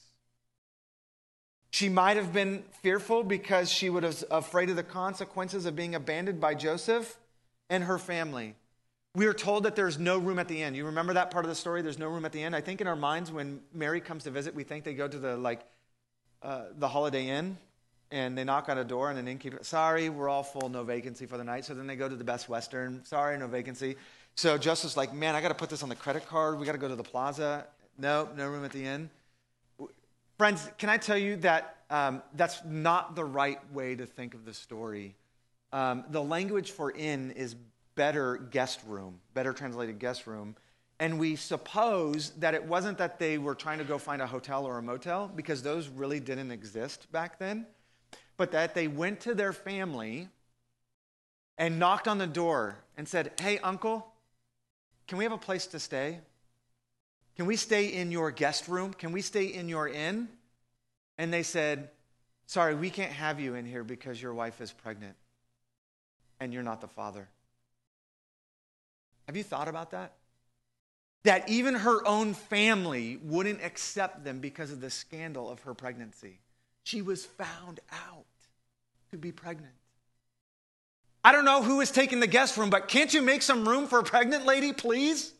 She 1.72 1.90
might 1.90 2.16
have 2.16 2.32
been 2.32 2.64
fearful 2.84 3.22
because 3.24 3.70
she 3.70 3.90
was 3.90 4.24
afraid 4.32 4.70
of 4.70 4.78
the 4.78 4.82
consequences 4.82 5.66
of 5.66 5.76
being 5.76 5.94
abandoned 5.94 6.40
by 6.40 6.56
Joseph 6.56 7.18
and 7.70 7.84
her 7.84 7.98
family. 7.98 8.56
We 9.14 9.26
are 9.26 9.34
told 9.34 9.64
that 9.64 9.76
there's 9.76 10.00
no 10.00 10.18
room 10.18 10.40
at 10.40 10.48
the 10.48 10.64
end. 10.64 10.78
You 10.78 10.86
remember 10.86 11.16
that 11.16 11.32
part 11.32 11.44
of 11.44 11.50
the 11.50 11.56
story? 11.56 11.82
There's 11.82 12.00
no 12.00 12.08
room 12.08 12.24
at 12.24 12.32
the 12.32 12.42
end. 12.42 12.56
I 12.56 12.62
think 12.62 12.80
in 12.80 12.88
our 12.88 12.96
minds, 12.96 13.30
when 13.30 13.60
Mary 13.74 14.00
comes 14.00 14.24
to 14.24 14.32
visit, 14.32 14.56
we 14.56 14.64
think 14.64 14.86
they 14.86 14.94
go 14.94 15.10
to 15.10 15.20
the 15.20 15.36
like 15.36 15.66
uh, 16.42 16.68
the 16.78 16.88
Holiday 16.88 17.28
Inn, 17.28 17.58
and 18.12 18.38
they 18.38 18.44
knock 18.44 18.70
on 18.70 18.78
a 18.78 18.84
door, 18.84 19.10
and 19.10 19.20
an 19.20 19.28
innkeeper, 19.28 19.60
sorry, 19.62 20.10
we're 20.10 20.30
all 20.30 20.44
full, 20.44 20.70
no 20.70 20.84
vacancy 20.84 21.26
for 21.26 21.38
the 21.38 21.44
night. 21.44 21.66
So 21.66 21.74
then 21.74 21.88
they 21.88 21.96
go 21.96 22.08
to 22.08 22.16
the 22.16 22.24
Best 22.24 22.48
Western, 22.48 23.04
sorry, 23.06 23.38
no 23.38 23.48
vacancy. 23.48 23.96
So 24.36 24.58
Joseph's 24.58 24.98
like, 24.98 25.14
man, 25.14 25.36
I 25.36 25.42
got 25.42 25.50
to 25.50 25.56
put 25.56 25.70
this 25.70 25.84
on 25.84 25.90
the 25.90 25.96
credit 25.96 26.28
card. 26.28 26.60
We 26.60 26.66
got 26.66 26.74
to 26.74 26.78
go 26.78 26.88
to 26.88 26.96
the 26.96 27.04
plaza. 27.04 27.66
No, 27.98 28.30
no 28.36 28.48
room 28.48 28.66
at 28.66 28.72
the 28.72 28.86
inn. 28.86 29.10
Friends, 30.38 30.70
can 30.78 30.90
I 30.90 30.98
tell 30.98 31.18
you 31.18 31.38
that 31.38 31.78
um, 31.90 32.22
that's 32.36 32.62
not 32.66 33.16
the 33.16 33.24
right 33.24 33.60
way 33.74 33.96
to 33.96 34.06
think 34.06 34.34
of 34.34 34.44
the 34.44 34.54
story? 34.54 35.16
Um, 35.72 36.04
the 36.10 36.22
language 36.22 36.72
for 36.72 36.92
inn 36.92 37.32
is 37.32 37.56
better 37.96 38.36
guest 38.38 38.82
room, 38.86 39.22
better 39.34 39.54
translated 39.54 39.98
guest 40.00 40.28
room. 40.28 40.56
And 41.00 41.20
we 41.20 41.38
suppose 41.38 42.32
that 42.40 42.54
it 42.54 42.64
wasn't 42.64 42.98
that 42.98 43.20
they 43.20 43.38
were 43.38 43.56
trying 43.56 43.80
to 43.80 43.84
go 43.86 43.98
find 43.98 44.22
a 44.22 44.28
hotel 44.28 44.66
or 44.66 44.78
a 44.78 44.82
motel, 44.82 45.32
because 45.34 45.62
those 45.62 45.88
really 45.88 46.20
didn't 46.20 46.52
exist 46.52 47.12
back 47.12 47.40
then, 47.40 47.66
but 48.38 48.52
that 48.52 48.76
they 48.76 48.88
went 48.88 49.22
to 49.22 49.34
their 49.34 49.54
family 49.54 50.30
and 51.58 51.80
knocked 51.80 52.08
on 52.08 52.18
the 52.18 52.28
door. 52.28 52.78
and 52.98 53.08
said, 53.08 53.32
Hey, 53.40 53.60
uncle, 53.60 54.08
can 55.08 55.18
we 55.18 55.26
have 55.26 55.34
a 55.34 55.38
place 55.38 55.68
to 55.68 55.80
stay? 55.80 56.20
Can 57.36 57.46
we 57.46 57.58
stay 57.58 57.88
in 57.88 58.12
your 58.12 58.32
guest 58.32 58.68
room? 58.68 58.94
Can 58.94 59.12
we 59.12 59.22
stay 59.22 59.46
in 59.46 59.68
your 59.68 59.88
inn? 59.88 60.30
And 61.18 61.32
they 61.34 61.44
said, 61.44 61.90
Sorry, 62.48 62.76
we 62.76 62.90
can't 62.90 63.12
have 63.12 63.40
you 63.40 63.56
in 63.56 63.66
here 63.66 63.84
because 63.84 64.22
your 64.22 64.34
wife 64.34 64.62
is 64.62 64.72
pregnant 64.72 65.16
and 66.40 66.54
you're 66.54 66.64
not 66.64 66.82
the 66.82 66.88
father. 66.88 67.28
Have 69.26 69.36
you 69.36 69.44
thought 69.44 69.68
about 69.68 69.92
that? 69.92 70.14
That 71.24 71.50
even 71.50 71.74
her 71.74 72.06
own 72.08 72.36
family 72.36 73.18
wouldn't 73.24 73.64
accept 73.64 74.24
them 74.24 74.40
because 74.40 74.72
of 74.72 74.80
the 74.80 74.92
scandal 74.92 75.50
of 75.50 75.62
her 75.62 75.74
pregnancy. 75.74 76.40
She 76.86 77.02
was 77.02 77.26
found 77.26 77.80
out 77.92 78.26
to 79.10 79.18
be 79.18 79.32
pregnant. 79.32 79.74
I 81.24 81.32
don't 81.32 81.44
know 81.44 81.64
who 81.64 81.82
is 81.82 81.90
taking 81.90 82.20
the 82.20 82.28
guest 82.28 82.56
room, 82.58 82.70
but 82.70 82.88
can't 82.88 83.12
you 83.12 83.24
make 83.24 83.42
some 83.42 83.68
room 83.68 83.88
for 83.88 83.98
a 83.98 84.04
pregnant 84.04 84.46
lady, 84.46 84.72
please? 84.72 85.34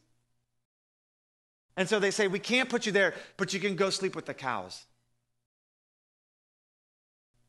And 1.78 1.88
so 1.88 2.00
they 2.00 2.10
say, 2.10 2.28
We 2.28 2.40
can't 2.40 2.68
put 2.68 2.88
you 2.88 2.92
there, 2.92 3.14
but 3.38 3.54
you 3.54 3.60
can 3.60 3.76
go 3.76 3.92
sleep 3.92 4.16
with 4.16 4.26
the 4.26 4.34
cows. 4.34 4.86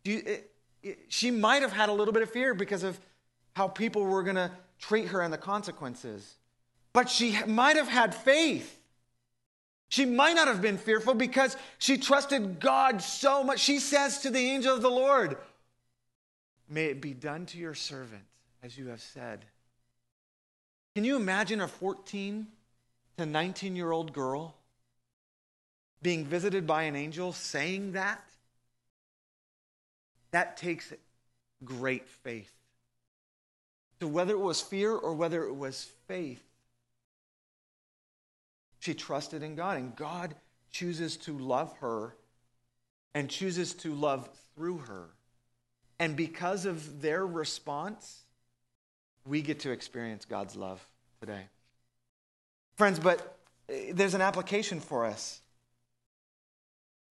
You, 0.05 0.23
it, 0.27 0.51
it, 0.83 0.99
she 1.09 1.31
might 1.31 1.63
have 1.63 1.73
had 1.73 1.89
a 1.89 1.93
little 1.93 2.13
bit 2.13 2.23
of 2.23 2.31
fear 2.31 2.53
because 2.53 2.83
of 2.83 3.01
how 3.55 3.67
people 3.67 4.03
were 4.03 4.23
going 4.23 4.37
to 4.37 4.51
treat 4.79 5.09
her 5.09 5.23
and 5.23 5.33
the 5.33 5.39
consequences. 5.39 6.35
But 6.93 7.09
she 7.09 7.43
might 7.47 7.77
have 7.77 7.89
had 7.89 8.15
faith. 8.15 8.79
She 9.89 10.05
might 10.05 10.35
not 10.35 10.49
have 10.49 10.61
been 10.61 10.79
fearful 10.79 11.15
because 11.15 11.57
she 11.79 11.97
trusted 11.97 12.59
God 12.61 13.01
so 13.01 13.45
much. 13.45 13.61
She 13.61 13.79
says 13.79 14.21
to 14.21 14.31
the 14.31 14.39
angel 14.39 14.75
of 14.75 14.83
the 14.83 14.91
Lord, 14.91 15.37
May 16.69 16.87
it 16.87 17.01
be 17.01 17.15
done 17.15 17.47
to 17.47 17.59
your 17.59 17.75
servant 17.75 18.25
as 18.63 18.77
you 18.77 18.89
have 18.89 19.01
said. 19.01 19.45
Can 20.95 21.05
you 21.05 21.17
imagine 21.17 21.61
a 21.61 21.69
14 21.69 22.47
to 23.19 23.27
19 23.27 23.77
year 23.77 23.93
old 23.93 24.13
girl 24.13 24.57
being 26.03 26.25
visited 26.25 26.67
by 26.67 26.83
an 26.85 26.97
angel 26.97 27.33
saying 27.33 27.93
that? 27.93 28.21
That 30.33 30.57
takes 30.57 30.93
great 31.65 32.09
faith. 32.09 32.53
So, 34.01 34.09
whether 34.09 34.33
it 34.33 34.41
was 34.41 34.61
fear 34.61 34.93
or 34.93 35.15
whether 35.15 35.45
it 35.45 35.55
was 35.55 35.91
faith, 36.09 36.43
she 38.87 38.95
trusted 38.95 39.43
in 39.43 39.57
God, 39.57 39.79
and 39.79 39.97
God 39.97 40.37
chooses 40.71 41.17
to 41.19 41.37
love 41.37 41.77
her 41.81 42.15
and 43.15 43.29
chooses 43.29 43.75
to 43.75 43.93
love 43.93 44.29
through 44.55 44.79
her. 44.79 45.09
And 45.99 46.15
because 46.15 46.67
of 46.67 47.03
their 47.03 47.27
response, 47.27 48.23
we 49.27 49.43
get 49.43 49.61
to 49.61 49.73
experience 49.73 50.25
God's 50.25 50.55
love 50.55 50.87
today. 51.19 51.47
Friends, 52.77 53.01
but 53.01 53.39
eh, 53.69 53.91
there's 53.93 54.15
an 54.15 54.21
application 54.21 54.79
for 54.79 55.05
us. 55.05 55.41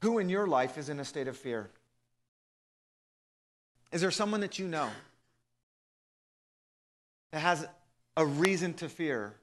Who 0.03 0.19
in 0.19 0.29
your 0.29 0.47
life 0.47 0.79
is 0.79 0.91
in 0.91 1.01
a 1.01 1.05
state 1.05 1.27
of 1.27 1.37
fear? 1.37 1.71
Is 3.91 4.01
there 4.01 4.13
someone 4.13 4.43
that 4.43 4.61
you 4.61 4.69
know 4.69 4.91
that 7.33 7.41
has 7.41 7.67
a 8.17 8.25
reason 8.25 8.75
to 8.75 8.89
fear, 8.89 9.35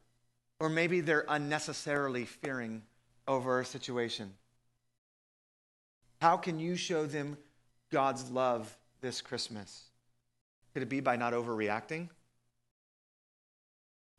or 0.62 0.70
maybe 0.70 1.02
they're 1.02 1.26
unnecessarily 1.28 2.24
fearing 2.24 2.84
over 3.28 3.60
a 3.60 3.66
situation? 3.66 4.32
How 6.22 6.38
can 6.38 6.60
you 6.60 6.76
show 6.76 7.08
them 7.08 7.36
God's 7.92 8.30
love 8.30 8.78
this 9.02 9.22
Christmas? 9.22 9.86
Could 10.74 10.84
it 10.84 10.90
be 10.90 11.00
by 11.00 11.16
not 11.16 11.34
overreacting? 11.34 12.10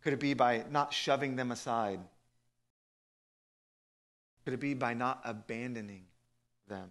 Could 0.03 0.15
it 0.15 0.19
be 0.19 0.35
by 0.35 0.65
not 0.69 0.93
shoving 0.93 1.37
them 1.37 1.53
aside? 1.53 2.01
Could 4.45 4.55
it 4.55 4.61
be 4.61 4.75
by 4.75 4.95
not 4.95 5.21
abandoning 5.25 6.03
them? 6.67 6.91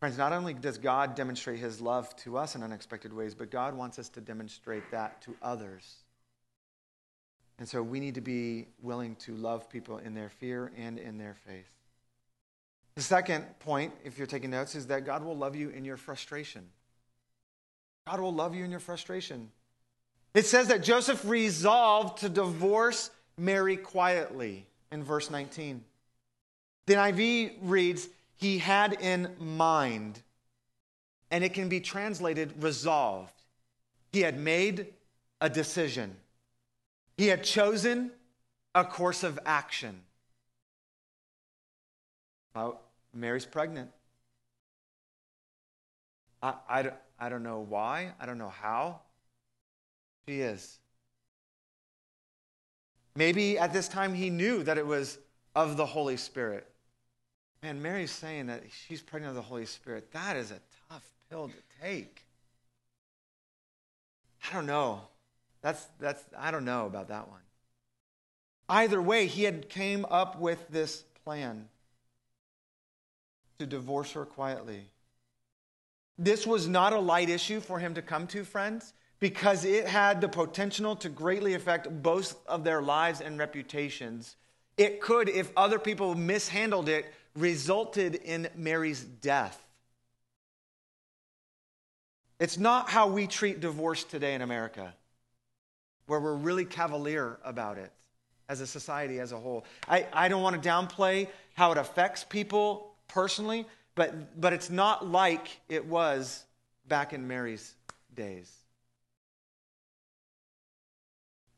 Friends, 0.00 0.16
not 0.16 0.32
only 0.32 0.54
does 0.54 0.78
God 0.78 1.14
demonstrate 1.14 1.58
his 1.58 1.82
love 1.82 2.16
to 2.16 2.38
us 2.38 2.54
in 2.54 2.62
unexpected 2.62 3.12
ways, 3.12 3.34
but 3.34 3.50
God 3.50 3.74
wants 3.74 3.98
us 3.98 4.08
to 4.10 4.22
demonstrate 4.22 4.90
that 4.90 5.20
to 5.22 5.36
others. 5.42 5.96
And 7.58 7.68
so 7.68 7.82
we 7.82 8.00
need 8.00 8.14
to 8.16 8.20
be 8.20 8.66
willing 8.82 9.16
to 9.16 9.34
love 9.34 9.68
people 9.70 9.98
in 9.98 10.14
their 10.14 10.28
fear 10.28 10.72
and 10.76 10.98
in 10.98 11.16
their 11.18 11.34
faith. 11.46 11.70
The 12.94 13.02
second 13.02 13.44
point, 13.60 13.92
if 14.04 14.18
you're 14.18 14.26
taking 14.26 14.50
notes, 14.50 14.74
is 14.74 14.86
that 14.88 15.04
God 15.04 15.22
will 15.22 15.36
love 15.36 15.56
you 15.56 15.70
in 15.70 15.84
your 15.84 15.96
frustration. 15.96 16.66
God 18.06 18.20
will 18.20 18.34
love 18.34 18.54
you 18.54 18.64
in 18.64 18.70
your 18.70 18.80
frustration. 18.80 19.50
It 20.34 20.46
says 20.46 20.68
that 20.68 20.82
Joseph 20.82 21.24
resolved 21.24 22.18
to 22.18 22.28
divorce 22.28 23.10
Mary 23.38 23.76
quietly 23.76 24.66
in 24.92 25.02
verse 25.02 25.30
19. 25.30 25.82
The 26.86 26.94
NIV 26.94 27.56
reads, 27.62 28.08
he 28.36 28.58
had 28.58 29.00
in 29.00 29.30
mind, 29.38 30.22
and 31.30 31.42
it 31.42 31.54
can 31.54 31.68
be 31.68 31.80
translated 31.80 32.62
resolved. 32.62 33.32
He 34.12 34.20
had 34.20 34.38
made 34.38 34.92
a 35.40 35.50
decision, 35.50 36.16
he 37.16 37.28
had 37.28 37.42
chosen 37.42 38.12
a 38.74 38.84
course 38.84 39.22
of 39.22 39.38
action. 39.46 40.02
Well, 42.54 42.80
Mary's 43.12 43.46
pregnant. 43.46 43.90
I, 46.42 46.54
I, 46.68 46.90
I 47.18 47.28
don't 47.28 47.42
know 47.42 47.60
why, 47.68 48.12
I 48.20 48.26
don't 48.26 48.38
know 48.38 48.50
how. 48.50 49.00
She 50.28 50.40
is. 50.40 50.78
Maybe 53.14 53.58
at 53.58 53.72
this 53.72 53.88
time 53.88 54.12
he 54.12 54.28
knew 54.28 54.62
that 54.62 54.76
it 54.76 54.86
was 54.86 55.18
of 55.54 55.76
the 55.76 55.86
Holy 55.86 56.18
Spirit. 56.18 56.66
Man, 57.62 57.80
Mary's 57.80 58.10
saying 58.10 58.46
that 58.46 58.64
she's 58.70 59.00
pregnant 59.00 59.30
of 59.30 59.36
the 59.36 59.42
Holy 59.42 59.64
Spirit. 59.64 60.12
That 60.12 60.36
is 60.36 60.50
a 60.50 60.60
tough 60.90 61.08
pill 61.30 61.48
to 61.48 61.54
take. 61.82 62.24
I 64.48 64.54
don't 64.54 64.66
know. 64.66 65.00
That's, 65.62 65.86
that's, 65.98 66.22
I 66.36 66.50
don't 66.50 66.64
know 66.64 66.86
about 66.86 67.08
that 67.08 67.28
one. 67.28 67.40
Either 68.68 69.00
way, 69.00 69.26
he 69.26 69.44
had 69.44 69.68
came 69.68 70.04
up 70.10 70.38
with 70.38 70.68
this 70.68 71.04
plan 71.24 71.68
to 73.58 73.66
divorce 73.66 74.12
her 74.12 74.24
quietly. 74.24 74.90
This 76.18 76.46
was 76.46 76.66
not 76.66 76.92
a 76.92 76.98
light 76.98 77.28
issue 77.28 77.60
for 77.60 77.78
him 77.78 77.94
to 77.94 78.02
come 78.02 78.26
to, 78.28 78.44
friends, 78.44 78.92
because 79.20 79.64
it 79.64 79.86
had 79.86 80.20
the 80.20 80.28
potential 80.28 80.96
to 80.96 81.08
greatly 81.08 81.54
affect 81.54 82.02
both 82.02 82.36
of 82.46 82.64
their 82.64 82.82
lives 82.82 83.20
and 83.20 83.38
reputations. 83.38 84.36
It 84.76 85.00
could, 85.00 85.28
if 85.28 85.50
other 85.56 85.78
people 85.78 86.14
mishandled 86.14 86.88
it, 86.88 87.06
resulted 87.34 88.14
in 88.16 88.48
Mary's 88.56 89.02
death. 89.02 89.62
It's 92.38 92.58
not 92.58 92.90
how 92.90 93.08
we 93.08 93.26
treat 93.26 93.60
divorce 93.60 94.04
today 94.04 94.34
in 94.34 94.42
America, 94.42 94.94
where 96.06 96.20
we're 96.20 96.34
really 96.34 96.64
cavalier 96.64 97.38
about 97.44 97.78
it 97.78 97.92
as 98.48 98.60
a 98.60 98.66
society 98.66 99.18
as 99.18 99.32
a 99.32 99.36
whole. 99.36 99.64
I, 99.88 100.06
I 100.12 100.28
don't 100.28 100.42
want 100.42 100.60
to 100.60 100.68
downplay 100.68 101.28
how 101.54 101.72
it 101.72 101.78
affects 101.78 102.24
people 102.24 102.94
personally, 103.08 103.66
but, 103.94 104.40
but 104.40 104.52
it's 104.52 104.70
not 104.70 105.06
like 105.06 105.60
it 105.68 105.84
was 105.86 106.44
back 106.86 107.12
in 107.12 107.26
Mary's 107.26 107.74
days. 108.14 108.52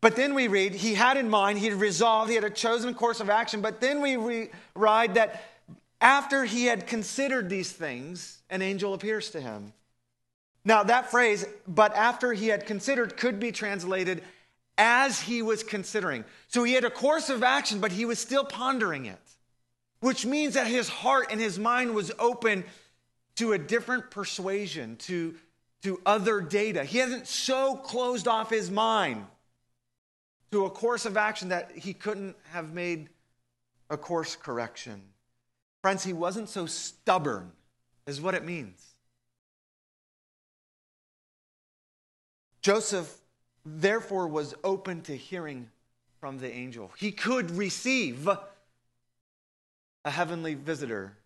But 0.00 0.14
then 0.14 0.34
we 0.34 0.46
read, 0.46 0.74
he 0.74 0.94
had 0.94 1.16
in 1.16 1.28
mind, 1.28 1.58
he 1.58 1.66
had 1.66 1.80
resolved, 1.80 2.28
he 2.30 2.36
had 2.36 2.44
a 2.44 2.50
chosen 2.50 2.94
course 2.94 3.20
of 3.20 3.28
action. 3.28 3.60
But 3.60 3.80
then 3.80 4.00
we 4.00 4.50
read 4.74 5.14
that 5.14 5.42
after 6.00 6.44
he 6.44 6.66
had 6.66 6.86
considered 6.86 7.48
these 7.48 7.72
things, 7.72 8.38
an 8.48 8.62
angel 8.62 8.94
appears 8.94 9.30
to 9.30 9.40
him. 9.40 9.72
Now, 10.64 10.84
that 10.84 11.10
phrase, 11.10 11.46
but 11.66 11.94
after 11.96 12.32
he 12.32 12.48
had 12.48 12.66
considered, 12.66 13.16
could 13.16 13.40
be 13.40 13.50
translated 13.50 14.22
as 14.78 15.20
he 15.20 15.42
was 15.42 15.64
considering. 15.64 16.24
So 16.46 16.62
he 16.62 16.72
had 16.72 16.84
a 16.84 16.90
course 16.90 17.28
of 17.28 17.42
action, 17.42 17.80
but 17.80 17.92
he 17.92 18.04
was 18.04 18.20
still 18.20 18.44
pondering 18.44 19.06
it, 19.06 19.20
which 20.00 20.24
means 20.24 20.54
that 20.54 20.68
his 20.68 20.88
heart 20.88 21.26
and 21.30 21.40
his 21.40 21.58
mind 21.58 21.94
was 21.94 22.12
open 22.18 22.64
to 23.34 23.52
a 23.52 23.58
different 23.58 24.10
persuasion, 24.10 24.96
to, 24.96 25.34
to 25.82 26.00
other 26.06 26.40
data. 26.40 26.84
He 26.84 26.98
hasn't 26.98 27.26
so 27.26 27.76
closed 27.76 28.26
off 28.26 28.50
his 28.50 28.70
mind 28.70 29.26
to 30.50 30.64
a 30.64 30.70
course 30.70 31.04
of 31.04 31.16
action 31.16 31.50
that 31.50 31.72
he 31.72 31.92
couldn't 31.92 32.36
have 32.52 32.72
made 32.72 33.08
a 33.90 33.96
course 33.96 34.36
correction. 34.36 35.02
Friends, 35.82 36.04
he 36.04 36.12
wasn't 36.12 36.48
so 36.48 36.66
stubborn, 36.66 37.52
is 38.06 38.20
what 38.20 38.34
it 38.34 38.44
means. 38.44 38.82
Joseph, 42.60 43.14
therefore, 43.64 44.28
was 44.28 44.54
open 44.64 45.02
to 45.02 45.16
hearing 45.16 45.68
from 46.20 46.38
the 46.38 46.52
angel. 46.52 46.90
He 46.98 47.12
could 47.12 47.50
receive 47.50 48.28
a 50.04 50.10
heavenly 50.10 50.54
visitor. 50.54 51.16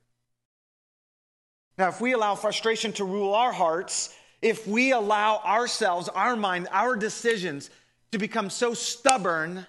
Now, 1.79 1.89
if 1.89 2.01
we 2.01 2.13
allow 2.13 2.35
frustration 2.35 2.93
to 2.95 3.05
rule 3.05 3.35
our 3.35 3.53
hearts, 3.53 4.15
if 4.43 4.67
we 4.67 4.93
allow 4.93 5.39
ourselves, 5.39 6.09
our 6.09 6.37
mind, 6.37 6.69
our 6.71 6.97
decisions 6.97 7.71
to 8.11 8.19
become 8.19 8.51
so 8.51 8.75
stubborn, 8.75 9.67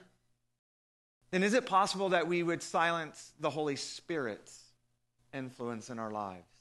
then 1.31 1.43
is 1.43 1.53
it 1.53 1.65
possible 1.65 2.09
that 2.09 2.27
we 2.27 2.43
would 2.43 2.61
silence 2.61 3.31
the 3.39 3.49
Holy 3.49 3.75
Spirit's 3.75 4.59
influence 5.33 5.89
in 5.89 5.97
our 5.97 6.11
lives 6.11 6.51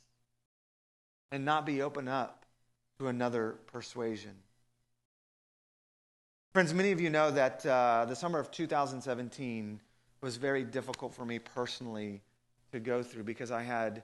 and 1.31 1.45
not 1.45 1.67
be 1.67 1.83
open 1.83 2.07
up 2.09 2.45
to 2.99 3.09
another 3.09 3.57
persuasion? 3.67 4.33
Friends, 6.53 6.75
many 6.75 6.93
of 6.93 7.01
you 7.01 7.09
know 7.09 7.31
that 7.31 7.65
uh, 7.65 8.05
the 8.07 8.15
summer 8.15 8.39
of 8.39 8.51
2017 8.51 9.81
was 10.21 10.37
very 10.37 10.65
difficult 10.65 11.15
for 11.15 11.25
me 11.25 11.39
personally 11.39 12.21
to 12.73 12.79
go 12.79 13.03
through 13.03 13.23
because 13.23 13.51
I 13.51 13.63
had 13.63 14.03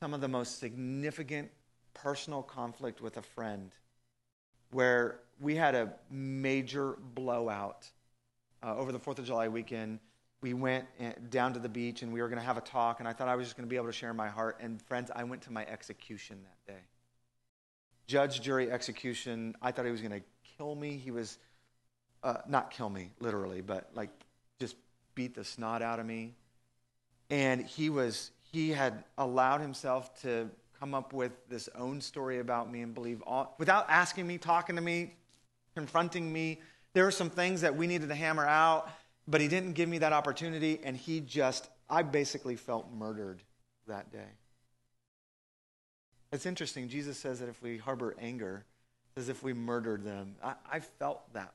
some 0.00 0.14
of 0.14 0.22
the 0.22 0.28
most 0.28 0.58
significant 0.58 1.50
personal 1.92 2.42
conflict 2.42 3.02
with 3.02 3.18
a 3.18 3.22
friend 3.22 3.70
where 4.70 5.20
we 5.42 5.54
had 5.54 5.74
a 5.74 5.92
major 6.10 6.96
blowout 7.14 7.86
uh, 8.62 8.74
over 8.78 8.92
the 8.92 8.98
4th 8.98 9.18
of 9.18 9.26
July 9.26 9.48
weekend. 9.48 10.00
We 10.40 10.54
went 10.54 10.86
eh, 11.00 11.12
down 11.28 11.52
to 11.52 11.58
the 11.58 11.68
beach 11.68 12.00
and 12.00 12.14
we 12.14 12.22
were 12.22 12.28
going 12.28 12.40
to 12.40 12.46
have 12.46 12.56
a 12.56 12.62
talk, 12.62 13.00
and 13.00 13.08
I 13.08 13.12
thought 13.12 13.28
I 13.28 13.36
was 13.36 13.46
just 13.46 13.58
going 13.58 13.66
to 13.66 13.70
be 13.70 13.76
able 13.76 13.88
to 13.88 13.92
share 13.92 14.14
my 14.14 14.28
heart. 14.28 14.56
And 14.62 14.80
friends, 14.80 15.10
I 15.14 15.24
went 15.24 15.42
to 15.42 15.52
my 15.52 15.66
execution 15.66 16.38
that 16.44 16.72
day. 16.72 16.80
Judge, 18.06 18.40
jury, 18.40 18.70
execution. 18.70 19.54
I 19.60 19.70
thought 19.70 19.84
he 19.84 19.90
was 19.90 20.00
going 20.00 20.18
to 20.18 20.26
kill 20.56 20.74
me. 20.74 20.96
He 20.96 21.10
was, 21.10 21.36
uh, 22.22 22.38
not 22.48 22.70
kill 22.70 22.90
me, 22.90 23.10
literally, 23.20 23.60
but 23.60 23.90
like 23.94 24.10
just 24.58 24.76
beat 25.14 25.34
the 25.34 25.44
snot 25.44 25.82
out 25.82 26.00
of 26.00 26.06
me. 26.06 26.34
And 27.30 27.64
he 27.64 27.90
was, 27.90 28.30
he 28.52 28.70
had 28.70 29.04
allowed 29.18 29.60
himself 29.60 30.20
to 30.22 30.50
come 30.78 30.94
up 30.94 31.12
with 31.12 31.32
this 31.48 31.68
own 31.76 32.00
story 32.00 32.38
about 32.38 32.70
me 32.70 32.82
and 32.82 32.94
believe 32.94 33.22
all, 33.26 33.54
without 33.58 33.86
asking 33.88 34.26
me, 34.26 34.38
talking 34.38 34.76
to 34.76 34.82
me, 34.82 35.14
confronting 35.74 36.32
me. 36.32 36.60
There 36.92 37.04
were 37.04 37.10
some 37.10 37.30
things 37.30 37.60
that 37.60 37.76
we 37.76 37.86
needed 37.86 38.08
to 38.08 38.14
hammer 38.14 38.46
out, 38.46 38.90
but 39.28 39.40
he 39.40 39.48
didn't 39.48 39.74
give 39.74 39.88
me 39.88 39.98
that 39.98 40.12
opportunity, 40.12 40.80
and 40.82 40.96
he 40.96 41.20
just, 41.20 41.68
I 41.88 42.02
basically 42.02 42.56
felt 42.56 42.90
murdered 42.92 43.42
that 43.86 44.10
day. 44.10 44.18
It's 46.32 46.46
interesting. 46.46 46.88
Jesus 46.88 47.18
says 47.18 47.40
that 47.40 47.48
if 47.48 47.62
we 47.62 47.76
harbor 47.78 48.16
anger, 48.20 48.64
as 49.16 49.28
if 49.28 49.42
we 49.42 49.52
murdered 49.52 50.04
them. 50.04 50.34
I, 50.42 50.54
I 50.70 50.80
felt 50.80 51.32
that 51.34 51.52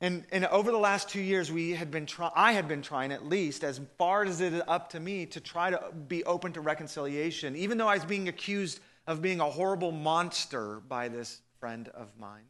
and, 0.00 0.24
and 0.30 0.46
over 0.46 0.70
the 0.70 0.78
last 0.78 1.08
two 1.08 1.20
years, 1.20 1.50
we 1.50 1.72
had 1.72 1.90
been 1.90 2.06
try- 2.06 2.30
I 2.34 2.52
had 2.52 2.68
been 2.68 2.82
trying, 2.82 3.10
at 3.10 3.26
least, 3.26 3.64
as 3.64 3.80
far 3.98 4.24
as 4.24 4.40
it 4.40 4.52
is 4.52 4.62
up 4.68 4.90
to 4.90 5.00
me, 5.00 5.26
to 5.26 5.40
try 5.40 5.70
to 5.70 5.92
be 6.06 6.22
open 6.24 6.52
to 6.52 6.60
reconciliation, 6.60 7.56
even 7.56 7.78
though 7.78 7.88
I 7.88 7.94
was 7.94 8.04
being 8.04 8.28
accused 8.28 8.78
of 9.08 9.20
being 9.20 9.40
a 9.40 9.50
horrible 9.50 9.90
monster 9.90 10.80
by 10.88 11.08
this 11.08 11.40
friend 11.58 11.88
of 11.88 12.08
mine. 12.18 12.44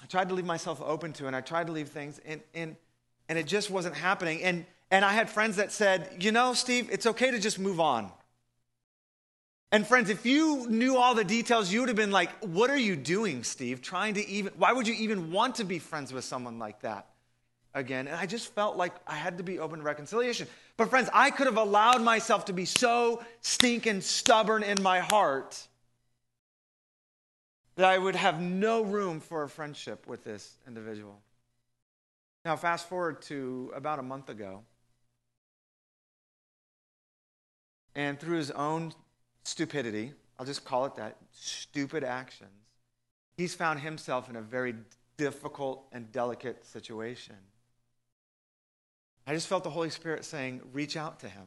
I 0.00 0.06
tried 0.06 0.28
to 0.28 0.34
leave 0.34 0.44
myself 0.44 0.80
open 0.84 1.12
to, 1.14 1.26
and 1.26 1.34
I 1.34 1.40
tried 1.40 1.66
to 1.66 1.72
leave 1.72 1.88
things, 1.88 2.20
and, 2.24 2.40
and, 2.54 2.76
and 3.28 3.38
it 3.38 3.46
just 3.46 3.70
wasn't 3.70 3.96
happening. 3.96 4.42
And, 4.42 4.64
and 4.90 5.04
I 5.04 5.12
had 5.12 5.28
friends 5.28 5.56
that 5.56 5.72
said, 5.72 6.18
you 6.20 6.30
know, 6.30 6.54
Steve, 6.54 6.88
it's 6.92 7.06
okay 7.06 7.32
to 7.32 7.40
just 7.40 7.58
move 7.58 7.80
on. 7.80 8.12
And 9.74 9.84
friends, 9.84 10.08
if 10.08 10.24
you 10.24 10.68
knew 10.68 10.96
all 10.96 11.16
the 11.16 11.24
details, 11.24 11.72
you 11.72 11.80
would 11.80 11.88
have 11.88 11.96
been 11.96 12.12
like, 12.12 12.30
what 12.44 12.70
are 12.70 12.78
you 12.78 12.94
doing, 12.94 13.42
Steve? 13.42 13.82
Trying 13.82 14.14
to 14.14 14.28
even, 14.28 14.52
why 14.56 14.72
would 14.72 14.86
you 14.86 14.94
even 14.94 15.32
want 15.32 15.56
to 15.56 15.64
be 15.64 15.80
friends 15.80 16.12
with 16.12 16.22
someone 16.22 16.60
like 16.60 16.82
that 16.82 17.08
again? 17.74 18.06
And 18.06 18.14
I 18.14 18.26
just 18.26 18.54
felt 18.54 18.76
like 18.76 18.92
I 19.04 19.16
had 19.16 19.38
to 19.38 19.42
be 19.42 19.58
open 19.58 19.80
to 19.80 19.84
reconciliation. 19.84 20.46
But 20.76 20.90
friends, 20.90 21.10
I 21.12 21.32
could 21.32 21.48
have 21.48 21.56
allowed 21.56 22.02
myself 22.02 22.44
to 22.44 22.52
be 22.52 22.66
so 22.66 23.24
stinking 23.40 24.02
stubborn 24.02 24.62
in 24.62 24.80
my 24.80 25.00
heart 25.00 25.66
that 27.74 27.86
I 27.86 27.98
would 27.98 28.14
have 28.14 28.40
no 28.40 28.82
room 28.82 29.18
for 29.18 29.42
a 29.42 29.48
friendship 29.48 30.06
with 30.06 30.22
this 30.22 30.54
individual. 30.68 31.20
Now, 32.44 32.54
fast 32.54 32.88
forward 32.88 33.22
to 33.22 33.72
about 33.74 33.98
a 33.98 34.04
month 34.04 34.28
ago. 34.28 34.62
And 37.96 38.20
through 38.20 38.36
his 38.36 38.52
own 38.52 38.92
stupidity, 39.44 40.12
I'll 40.38 40.46
just 40.46 40.64
call 40.64 40.84
it 40.86 40.96
that, 40.96 41.16
stupid 41.32 42.02
actions, 42.02 42.50
he's 43.36 43.54
found 43.54 43.80
himself 43.80 44.28
in 44.28 44.36
a 44.36 44.42
very 44.42 44.74
difficult 45.16 45.84
and 45.92 46.10
delicate 46.10 46.66
situation. 46.66 47.36
I 49.26 49.32
just 49.32 49.46
felt 49.46 49.64
the 49.64 49.70
Holy 49.70 49.90
Spirit 49.90 50.24
saying, 50.24 50.60
reach 50.72 50.96
out 50.96 51.20
to 51.20 51.28
him. 51.28 51.44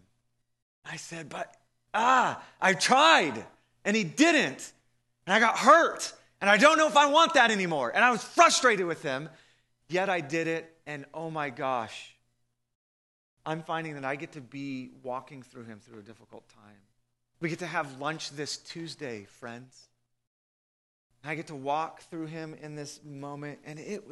I 0.86 0.96
said, 0.96 1.30
but 1.30 1.54
ah, 1.94 2.42
I 2.62 2.74
tried, 2.74 3.46
and 3.84 3.96
he 3.96 4.04
didn't. 4.04 4.72
And 5.26 5.34
I 5.34 5.40
got 5.40 5.58
hurt, 5.58 6.14
and 6.40 6.50
I 6.50 6.58
don't 6.58 6.78
know 6.78 6.88
if 6.88 6.96
I 6.96 7.08
want 7.08 7.34
that 7.34 7.52
anymore. 7.52 7.92
And 7.94 8.04
I 8.04 8.12
was 8.12 8.24
frustrated 8.24 8.86
with 8.86 9.04
him, 9.04 9.30
yet 9.90 10.10
I 10.10 10.22
did 10.22 10.48
it, 10.48 10.74
and 10.88 11.06
oh 11.14 11.30
my 11.30 11.50
gosh, 11.50 12.16
I'm 13.46 13.62
finding 13.62 13.96
that 13.96 14.06
I 14.06 14.16
get 14.16 14.34
to 14.34 14.42
be 14.42 14.92
walking 15.04 15.44
through 15.44 15.66
him 15.66 15.80
through 15.80 16.00
a 16.00 16.04
difficult 16.04 16.48
time. 16.50 16.87
We 17.40 17.50
get 17.50 17.60
to 17.60 17.68
have 17.68 18.00
lunch 18.00 18.32
this 18.32 18.58
Tuesday, 18.58 19.26
friends. 19.26 19.90
I 21.24 21.36
get 21.36 21.48
to 21.48 21.56
walk 21.56 22.02
through 22.04 22.28
him 22.28 22.56
in 22.62 22.76
this 22.76 23.00
moment, 23.04 23.60
and 23.66 23.80
it, 23.80 24.04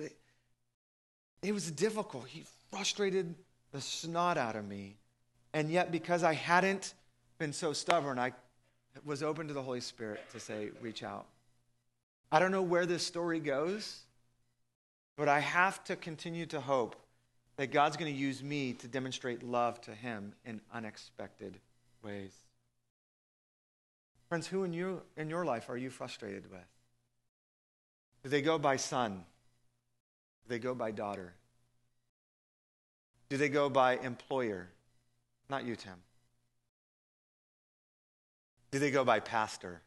it 1.41 1.51
was 1.53 1.71
difficult. 1.71 2.27
He 2.27 2.43
frustrated 2.69 3.33
the 3.71 3.81
snot 3.81 4.37
out 4.37 4.55
of 4.55 4.67
me. 4.67 4.97
And 5.53 5.71
yet, 5.71 5.91
because 5.91 6.23
I 6.23 6.33
hadn't 6.33 6.93
been 7.39 7.53
so 7.53 7.73
stubborn, 7.73 8.19
I 8.19 8.33
was 9.05 9.23
open 9.23 9.47
to 9.47 9.53
the 9.53 9.61
Holy 9.61 9.81
Spirit 9.81 10.19
to 10.33 10.39
say, 10.39 10.69
reach 10.81 11.03
out. 11.03 11.25
I 12.31 12.39
don't 12.39 12.51
know 12.51 12.61
where 12.61 12.85
this 12.85 13.05
story 13.05 13.39
goes, 13.39 14.01
but 15.17 15.29
I 15.29 15.39
have 15.39 15.83
to 15.85 15.95
continue 15.95 16.45
to 16.47 16.59
hope 16.59 16.95
that 17.57 17.67
God's 17.71 17.95
going 17.95 18.13
to 18.13 18.19
use 18.19 18.43
me 18.43 18.73
to 18.73 18.87
demonstrate 18.87 19.41
love 19.41 19.79
to 19.81 19.91
him 19.91 20.33
in 20.43 20.59
unexpected 20.73 21.57
ways. 22.03 22.33
Friends, 24.29 24.47
who 24.47 24.63
in, 24.63 24.73
you, 24.73 25.01
in 25.17 25.29
your 25.29 25.45
life 25.45 25.69
are 25.69 25.77
you 25.77 25.89
frustrated 25.89 26.49
with? 26.49 26.59
Do 28.23 28.29
they 28.29 28.41
go 28.41 28.57
by 28.57 28.77
son? 28.77 29.23
Do 30.43 30.49
they 30.49 30.59
go 30.59 30.73
by 30.73 30.91
daughter? 30.91 31.33
Do 33.29 33.37
they 33.37 33.49
go 33.49 33.69
by 33.69 33.97
employer? 33.97 34.69
Not 35.49 35.65
you, 35.65 35.75
Tim. 35.75 35.93
Do 38.71 38.79
they 38.79 38.91
go 38.91 39.03
by 39.03 39.19
pastor? 39.19 39.81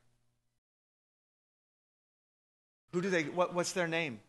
Who 2.93 3.03
do 3.03 3.11
they, 3.11 3.25
what, 3.25 3.55
what's 3.55 3.73
their 3.73 3.89
name? 3.89 4.21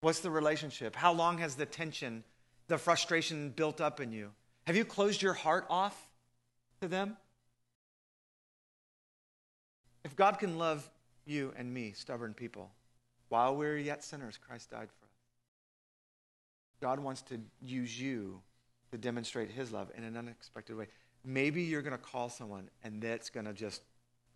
What's 0.00 0.20
the 0.20 0.30
relationship? 0.30 0.96
How 0.96 1.12
long 1.12 1.38
has 1.38 1.54
the 1.54 1.66
tension, 1.66 2.24
the 2.68 2.78
frustration 2.78 3.50
built 3.50 3.80
up 3.80 4.00
in 4.00 4.12
you? 4.12 4.30
Have 4.66 4.76
you 4.76 4.84
closed 4.84 5.22
your 5.22 5.34
heart 5.34 5.66
off 5.68 6.08
to 6.80 6.88
them? 6.88 7.16
If 10.04 10.16
God 10.16 10.38
can 10.38 10.58
love 10.58 10.88
you 11.26 11.52
and 11.56 11.72
me, 11.72 11.92
stubborn 11.92 12.34
people, 12.34 12.70
while 13.28 13.54
we're 13.54 13.78
yet 13.78 14.02
sinners, 14.02 14.38
Christ 14.38 14.70
died 14.70 14.88
for 14.88 15.04
us. 15.04 15.12
God 16.80 16.98
wants 16.98 17.22
to 17.22 17.38
use 17.60 18.00
you 18.00 18.40
to 18.90 18.98
demonstrate 18.98 19.50
his 19.50 19.70
love 19.70 19.90
in 19.96 20.04
an 20.04 20.16
unexpected 20.16 20.76
way. 20.76 20.86
Maybe 21.24 21.62
you're 21.62 21.82
going 21.82 21.96
to 21.96 22.02
call 22.02 22.28
someone 22.28 22.68
and 22.82 23.00
that's 23.00 23.30
going 23.30 23.46
to 23.46 23.52
just 23.52 23.82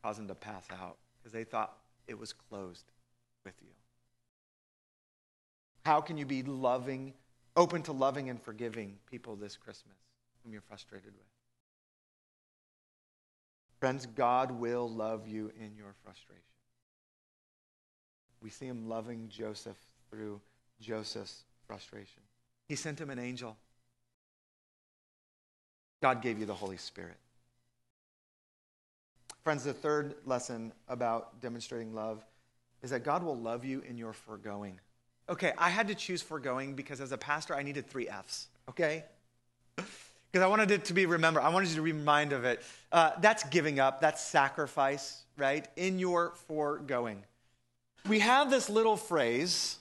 cause 0.03 0.17
them 0.17 0.29
to 0.29 0.35
pass 0.35 0.67
out 0.71 0.99
because 1.19 1.33
they 1.33 1.45
thought 1.45 1.77
it 2.07 2.19
was 2.19 2.33
closed 2.33 2.85
with 3.45 3.55
you. 3.63 3.71
How 5.85 6.01
can 6.01 6.17
you 6.17 6.27
be 6.27 6.43
loving, 6.43 7.15
open 7.57 7.83
to 7.83 7.93
loving 7.93 8.29
and 8.31 8.41
forgiving 8.41 8.99
people 9.11 9.37
this 9.37 9.57
Christmas 9.57 9.97
whom 10.43 10.53
you're 10.53 10.63
frustrated 10.63 11.13
with? 11.13 11.34
Friends, 13.85 14.07
God 14.07 14.51
will 14.51 14.89
love 14.89 15.29
you 15.29 15.53
in 15.61 15.77
your 15.77 15.93
frustration. 16.03 16.41
We 18.41 18.49
see 18.49 18.65
him 18.65 18.89
loving 18.89 19.29
Joseph 19.29 19.77
through 20.09 20.41
Joseph's 20.81 21.45
frustration. 21.67 22.23
He 22.67 22.77
sent 22.77 22.99
him 22.99 23.11
an 23.11 23.19
angel. 23.19 23.59
God 26.01 26.23
gave 26.23 26.39
you 26.39 26.47
the 26.47 26.55
Holy 26.55 26.79
Spirit. 26.79 27.19
Friends, 29.43 29.65
the 29.65 29.75
third 29.75 30.15
lesson 30.25 30.73
about 30.89 31.43
demonstrating 31.43 31.95
love 31.95 32.25
is 32.83 32.89
that 32.89 33.05
God 33.05 33.23
will 33.23 33.37
love 33.37 33.67
you 33.67 33.83
in 33.87 33.99
your 33.99 34.15
foregoing. 34.15 34.81
Okay, 35.29 35.53
I 35.59 35.69
had 35.69 35.89
to 35.89 35.95
choose 35.95 36.23
foregoing 36.23 36.73
because 36.73 37.03
as 37.03 37.13
a 37.13 37.19
pastor, 37.19 37.55
I 37.55 37.63
needed 37.63 37.87
three 37.87 38.09
F's, 38.09 38.49
okay? 38.67 39.05
Because 40.35 40.43
I 40.43 40.49
wanted 40.49 40.73
it 40.73 40.87
to 40.87 40.95
be 40.95 41.07
remembered. 41.07 41.45
I 41.45 41.49
wanted 41.49 41.69
you 41.69 41.77
to 41.77 41.83
be 41.83 41.93
reminded 41.93 42.35
of 42.35 42.45
it. 42.45 42.61
Uh, 42.91 43.13
that's 43.21 43.45
giving 43.51 43.79
up, 43.79 44.01
that's 44.01 44.21
sacrifice, 44.21 45.23
right? 45.37 45.69
In 45.77 46.01
your 46.01 46.33
foregoing. 46.49 47.23
We 48.09 48.19
have 48.19 48.51
this 48.51 48.69
little 48.69 48.97
phrase 48.97 49.79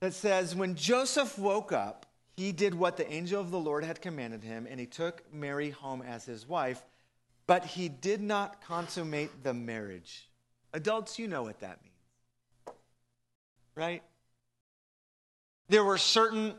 that 0.00 0.14
says, 0.14 0.54
When 0.54 0.76
Joseph 0.76 1.38
woke 1.38 1.72
up, 1.72 2.06
he 2.38 2.52
did 2.52 2.74
what 2.74 2.96
the 2.96 3.06
angel 3.12 3.38
of 3.38 3.50
the 3.50 3.58
Lord 3.58 3.84
had 3.84 4.00
commanded 4.00 4.42
him, 4.42 4.66
and 4.66 4.80
he 4.80 4.86
took 4.86 5.30
Mary 5.30 5.68
home 5.68 6.00
as 6.00 6.24
his 6.24 6.48
wife, 6.48 6.82
but 7.46 7.66
he 7.66 7.90
did 7.90 8.22
not 8.22 8.62
consummate 8.62 9.44
the 9.44 9.52
marriage 9.52 10.26
Adults, 10.72 11.18
you 11.18 11.28
know 11.28 11.42
what 11.42 11.60
that 11.60 11.80
means. 11.82 12.78
Right? 13.74 14.02
There 15.68 15.84
were 15.84 15.98
certain 15.98 16.54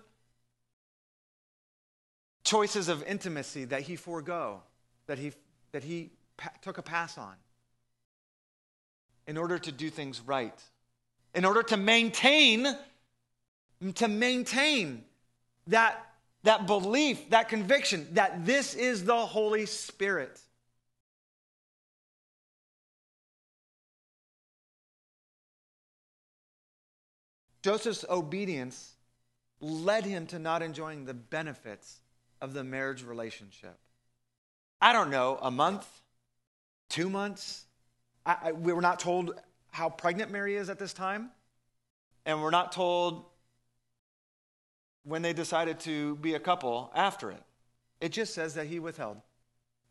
choices 2.52 2.90
of 2.90 3.02
intimacy 3.04 3.64
that 3.64 3.82
he 3.84 3.96
forego, 3.96 4.62
that 5.08 5.18
he, 5.18 5.32
that 5.72 5.86
he 5.86 6.10
pa- 6.36 6.52
took 6.62 6.78
a 6.78 6.82
pass 6.82 7.18
on 7.18 7.34
in 9.26 9.38
order 9.38 9.58
to 9.58 9.72
do 9.72 9.90
things 9.90 10.20
right, 10.26 10.62
in 11.34 11.46
order 11.46 11.64
to 11.64 11.78
maintain, 11.78 12.68
to 13.96 14.08
maintain 14.10 15.02
that, 15.68 16.06
that 16.44 16.68
belief, 16.68 17.30
that 17.30 17.48
conviction 17.48 18.06
that 18.16 18.46
this 18.46 18.74
is 18.74 19.06
the 19.06 19.26
Holy 19.26 19.66
Spirit. 19.66 20.38
Joseph's 27.64 28.04
obedience 28.10 28.92
led 29.62 30.04
him 30.04 30.28
to 30.28 30.38
not 30.38 30.62
enjoying 30.62 31.06
the 31.06 31.14
benefits 31.14 32.02
of 32.42 32.54
the 32.54 32.64
marriage 32.64 33.04
relationship. 33.04 33.78
I 34.82 34.94
don't 34.94 35.12
know, 35.12 35.38
a 35.42 35.52
month, 35.52 35.88
two 36.90 37.10
months. 37.10 37.66
I, 38.26 38.38
I, 38.46 38.52
we 38.52 38.74
were 38.74 38.82
not 38.82 39.00
told 39.00 39.36
how 39.70 39.90
pregnant 39.90 40.32
Mary 40.32 40.56
is 40.56 40.70
at 40.70 40.80
this 40.80 40.94
time, 40.94 41.30
and 42.26 42.42
we're 42.42 42.50
not 42.50 42.72
told 42.72 43.26
when 45.04 45.22
they 45.22 45.34
decided 45.34 45.80
to 45.82 46.16
be 46.18 46.34
a 46.34 46.40
couple 46.40 46.92
after 46.96 47.32
it. 47.32 47.42
It 48.00 48.12
just 48.12 48.34
says 48.34 48.56
that 48.56 48.68
he 48.68 48.80
withheld, 48.80 49.18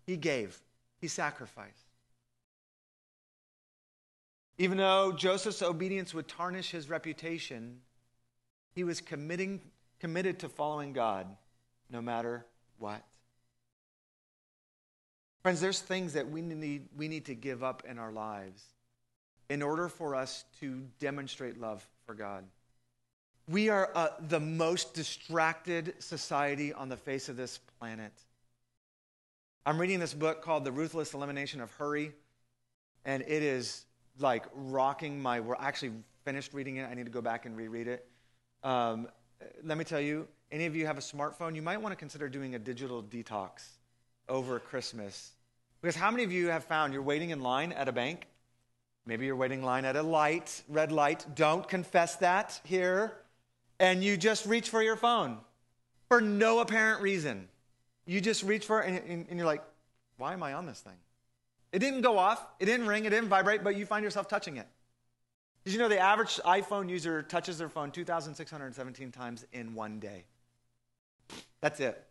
he 0.04 0.16
gave, 0.16 0.60
he 1.00 1.08
sacrificed. 1.08 1.86
Even 4.58 4.76
though 4.76 5.12
Joseph's 5.12 5.62
obedience 5.62 6.12
would 6.12 6.28
tarnish 6.28 6.70
his 6.70 6.90
reputation, 6.90 7.80
he 8.74 8.84
was 8.84 9.00
committing, 9.00 9.60
committed 10.00 10.40
to 10.40 10.48
following 10.48 10.92
God 10.92 11.26
no 11.90 12.00
matter 12.00 12.46
what. 12.78 13.04
Friends, 15.42 15.60
there's 15.60 15.80
things 15.80 16.12
that 16.12 16.30
we 16.30 16.42
need, 16.42 16.88
we 16.96 17.08
need 17.08 17.24
to 17.26 17.34
give 17.34 17.62
up 17.62 17.82
in 17.88 17.98
our 17.98 18.12
lives 18.12 18.62
in 19.48 19.62
order 19.62 19.88
for 19.88 20.14
us 20.14 20.44
to 20.60 20.82
demonstrate 20.98 21.60
love 21.60 21.86
for 22.06 22.14
God. 22.14 22.44
We 23.48 23.68
are 23.68 23.90
uh, 23.94 24.08
the 24.28 24.38
most 24.38 24.94
distracted 24.94 25.94
society 25.98 26.72
on 26.72 26.88
the 26.88 26.96
face 26.96 27.28
of 27.28 27.36
this 27.36 27.58
planet. 27.78 28.12
I'm 29.66 29.78
reading 29.78 29.98
this 29.98 30.14
book 30.14 30.42
called 30.42 30.64
The 30.64 30.72
Ruthless 30.72 31.14
Elimination 31.14 31.60
of 31.60 31.70
Hurry, 31.72 32.12
and 33.04 33.22
it 33.22 33.42
is 33.42 33.86
like 34.18 34.44
rocking 34.54 35.20
my 35.20 35.40
world. 35.40 35.60
I 35.60 35.68
actually 35.68 35.92
finished 36.24 36.52
reading 36.52 36.76
it. 36.76 36.88
I 36.88 36.94
need 36.94 37.06
to 37.06 37.10
go 37.10 37.22
back 37.22 37.46
and 37.46 37.56
reread 37.56 37.88
it. 37.88 38.06
Um, 38.62 39.08
let 39.64 39.78
me 39.78 39.84
tell 39.84 40.00
you, 40.00 40.28
any 40.52 40.66
of 40.66 40.74
you 40.74 40.86
have 40.86 40.98
a 40.98 41.02
smartphone, 41.02 41.54
you 41.54 41.62
might 41.62 41.80
want 41.80 41.92
to 41.92 41.96
consider 41.96 42.28
doing 42.28 42.54
a 42.54 42.58
digital 42.58 43.02
detox 43.02 43.66
over 44.28 44.58
Christmas. 44.58 45.32
Because 45.80 45.96
how 45.96 46.10
many 46.10 46.24
of 46.24 46.32
you 46.32 46.48
have 46.48 46.64
found 46.64 46.92
you're 46.92 47.02
waiting 47.02 47.30
in 47.30 47.40
line 47.40 47.72
at 47.72 47.88
a 47.88 47.92
bank? 47.92 48.26
Maybe 49.06 49.26
you're 49.26 49.36
waiting 49.36 49.60
in 49.60 49.64
line 49.64 49.84
at 49.84 49.96
a 49.96 50.02
light, 50.02 50.62
red 50.68 50.92
light. 50.92 51.24
Don't 51.34 51.66
confess 51.66 52.16
that 52.16 52.60
here. 52.64 53.14
And 53.78 54.04
you 54.04 54.16
just 54.16 54.44
reach 54.46 54.68
for 54.68 54.82
your 54.82 54.96
phone 54.96 55.38
for 56.08 56.20
no 56.20 56.58
apparent 56.58 57.00
reason. 57.00 57.48
You 58.04 58.20
just 58.20 58.42
reach 58.42 58.66
for 58.66 58.82
it 58.82 58.88
and, 58.88 58.98
and, 59.08 59.26
and 59.30 59.38
you're 59.38 59.46
like, 59.46 59.62
why 60.18 60.32
am 60.32 60.42
I 60.42 60.52
on 60.52 60.66
this 60.66 60.80
thing? 60.80 60.96
It 61.72 61.78
didn't 61.78 62.02
go 62.02 62.18
off, 62.18 62.44
it 62.58 62.66
didn't 62.66 62.88
ring, 62.88 63.04
it 63.04 63.10
didn't 63.10 63.28
vibrate, 63.28 63.62
but 63.62 63.76
you 63.76 63.86
find 63.86 64.02
yourself 64.02 64.28
touching 64.28 64.56
it. 64.56 64.66
Did 65.64 65.72
you 65.72 65.78
know 65.78 65.88
the 65.88 65.98
average 65.98 66.40
iPhone 66.44 66.90
user 66.90 67.22
touches 67.22 67.58
their 67.58 67.68
phone 67.68 67.90
2,617 67.90 69.12
times 69.12 69.46
in 69.52 69.74
one 69.74 70.00
day? 70.00 70.24
That's 71.60 71.80
it. 71.80 72.06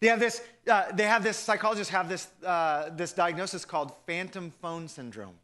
They 0.00 0.06
have 0.06 0.20
this, 0.20 0.42
uh, 0.68 0.92
they 0.92 1.04
have 1.04 1.22
this 1.22 1.36
psychologists 1.36 1.92
have 1.92 2.08
this, 2.08 2.28
uh, 2.44 2.90
this 2.92 3.12
diagnosis 3.12 3.64
called 3.64 3.92
phantom 4.06 4.52
phone 4.62 4.88
syndrome, 4.88 5.34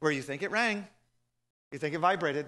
where 0.00 0.12
you 0.12 0.20
think 0.20 0.42
it 0.42 0.50
rang, 0.50 0.86
you 1.72 1.78
think 1.78 1.94
it 1.94 1.98
vibrated. 1.98 2.46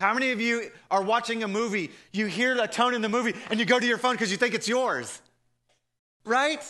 How 0.00 0.12
many 0.12 0.32
of 0.32 0.40
you 0.40 0.70
are 0.90 1.02
watching 1.02 1.42
a 1.42 1.48
movie, 1.48 1.90
you 2.12 2.26
hear 2.26 2.60
a 2.60 2.68
tone 2.68 2.92
in 2.92 3.02
the 3.02 3.08
movie, 3.08 3.34
and 3.50 3.58
you 3.58 3.64
go 3.64 3.78
to 3.78 3.86
your 3.86 3.98
phone 3.98 4.14
because 4.14 4.30
you 4.30 4.36
think 4.36 4.54
it's 4.54 4.68
yours? 4.68 5.22
Right? 6.24 6.62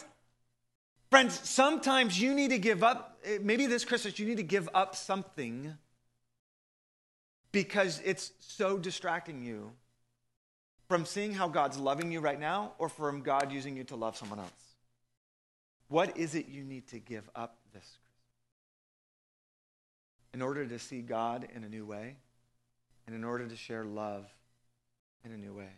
Friends, 1.10 1.40
sometimes 1.48 2.20
you 2.20 2.34
need 2.34 2.50
to 2.50 2.58
give 2.58 2.84
up, 2.84 3.18
eh, 3.24 3.38
maybe 3.40 3.66
this 3.66 3.84
Christmas, 3.84 4.18
you 4.18 4.26
need 4.26 4.36
to 4.36 4.42
give 4.42 4.68
up 4.74 4.94
something 4.94 5.76
because 7.52 8.02
it's 8.04 8.32
so 8.38 8.76
distracting 8.76 9.42
you 9.42 9.72
from 10.88 11.04
seeing 11.04 11.32
how 11.32 11.48
God's 11.48 11.78
loving 11.78 12.12
you 12.12 12.20
right 12.20 12.38
now 12.38 12.72
or 12.78 12.88
from 12.88 13.22
God 13.22 13.52
using 13.52 13.76
you 13.76 13.84
to 13.84 13.96
love 13.96 14.16
someone 14.16 14.38
else. 14.38 14.50
What 15.88 16.16
is 16.16 16.34
it 16.34 16.48
you 16.48 16.64
need 16.64 16.88
to 16.88 16.98
give 16.98 17.28
up 17.34 17.58
this 17.72 17.82
Christmas 17.82 18.02
in 20.34 20.42
order 20.42 20.66
to 20.66 20.78
see 20.78 21.00
God 21.00 21.48
in 21.54 21.64
a 21.64 21.68
new 21.68 21.86
way 21.86 22.16
and 23.06 23.14
in 23.14 23.24
order 23.24 23.46
to 23.46 23.56
share 23.56 23.84
love 23.84 24.26
in 25.24 25.32
a 25.32 25.36
new 25.36 25.54
way? 25.54 25.70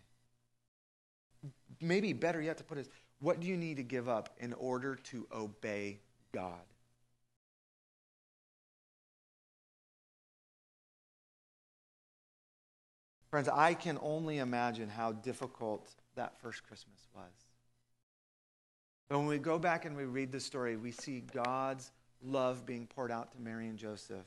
Maybe 1.81 2.13
better 2.13 2.41
yet 2.41 2.59
to 2.59 2.65
put 2.65 2.79
it 2.79 2.89
what 3.21 3.41
do 3.41 3.47
you 3.47 3.57
need 3.57 3.79
to 3.79 3.83
give 3.83 4.09
up 4.09 4.31
in 4.39 4.53
order 4.55 4.95
to 4.95 5.27
obey 5.35 5.99
God? 6.33 6.61
Friends, 13.31 13.49
I 13.49 13.75
can 13.75 13.99
only 14.01 14.39
imagine 14.39 14.89
how 14.89 15.13
difficult 15.13 15.89
that 16.15 16.41
first 16.41 16.63
Christmas 16.65 17.07
was. 17.15 17.33
But 19.09 19.19
when 19.19 19.27
we 19.27 19.39
go 19.39 19.59
back 19.59 19.85
and 19.85 19.97
we 19.97 20.05
read 20.05 20.33
the 20.33 20.41
story, 20.41 20.77
we 20.77 20.93
see 20.93 21.21
God's 21.33 21.91
love 22.23 22.67
being 22.67 22.87
poured 22.87 23.11
out 23.11 23.33
to 23.33 23.41
Mary 23.41 23.69
and 23.69 23.79
Joseph 23.79 24.27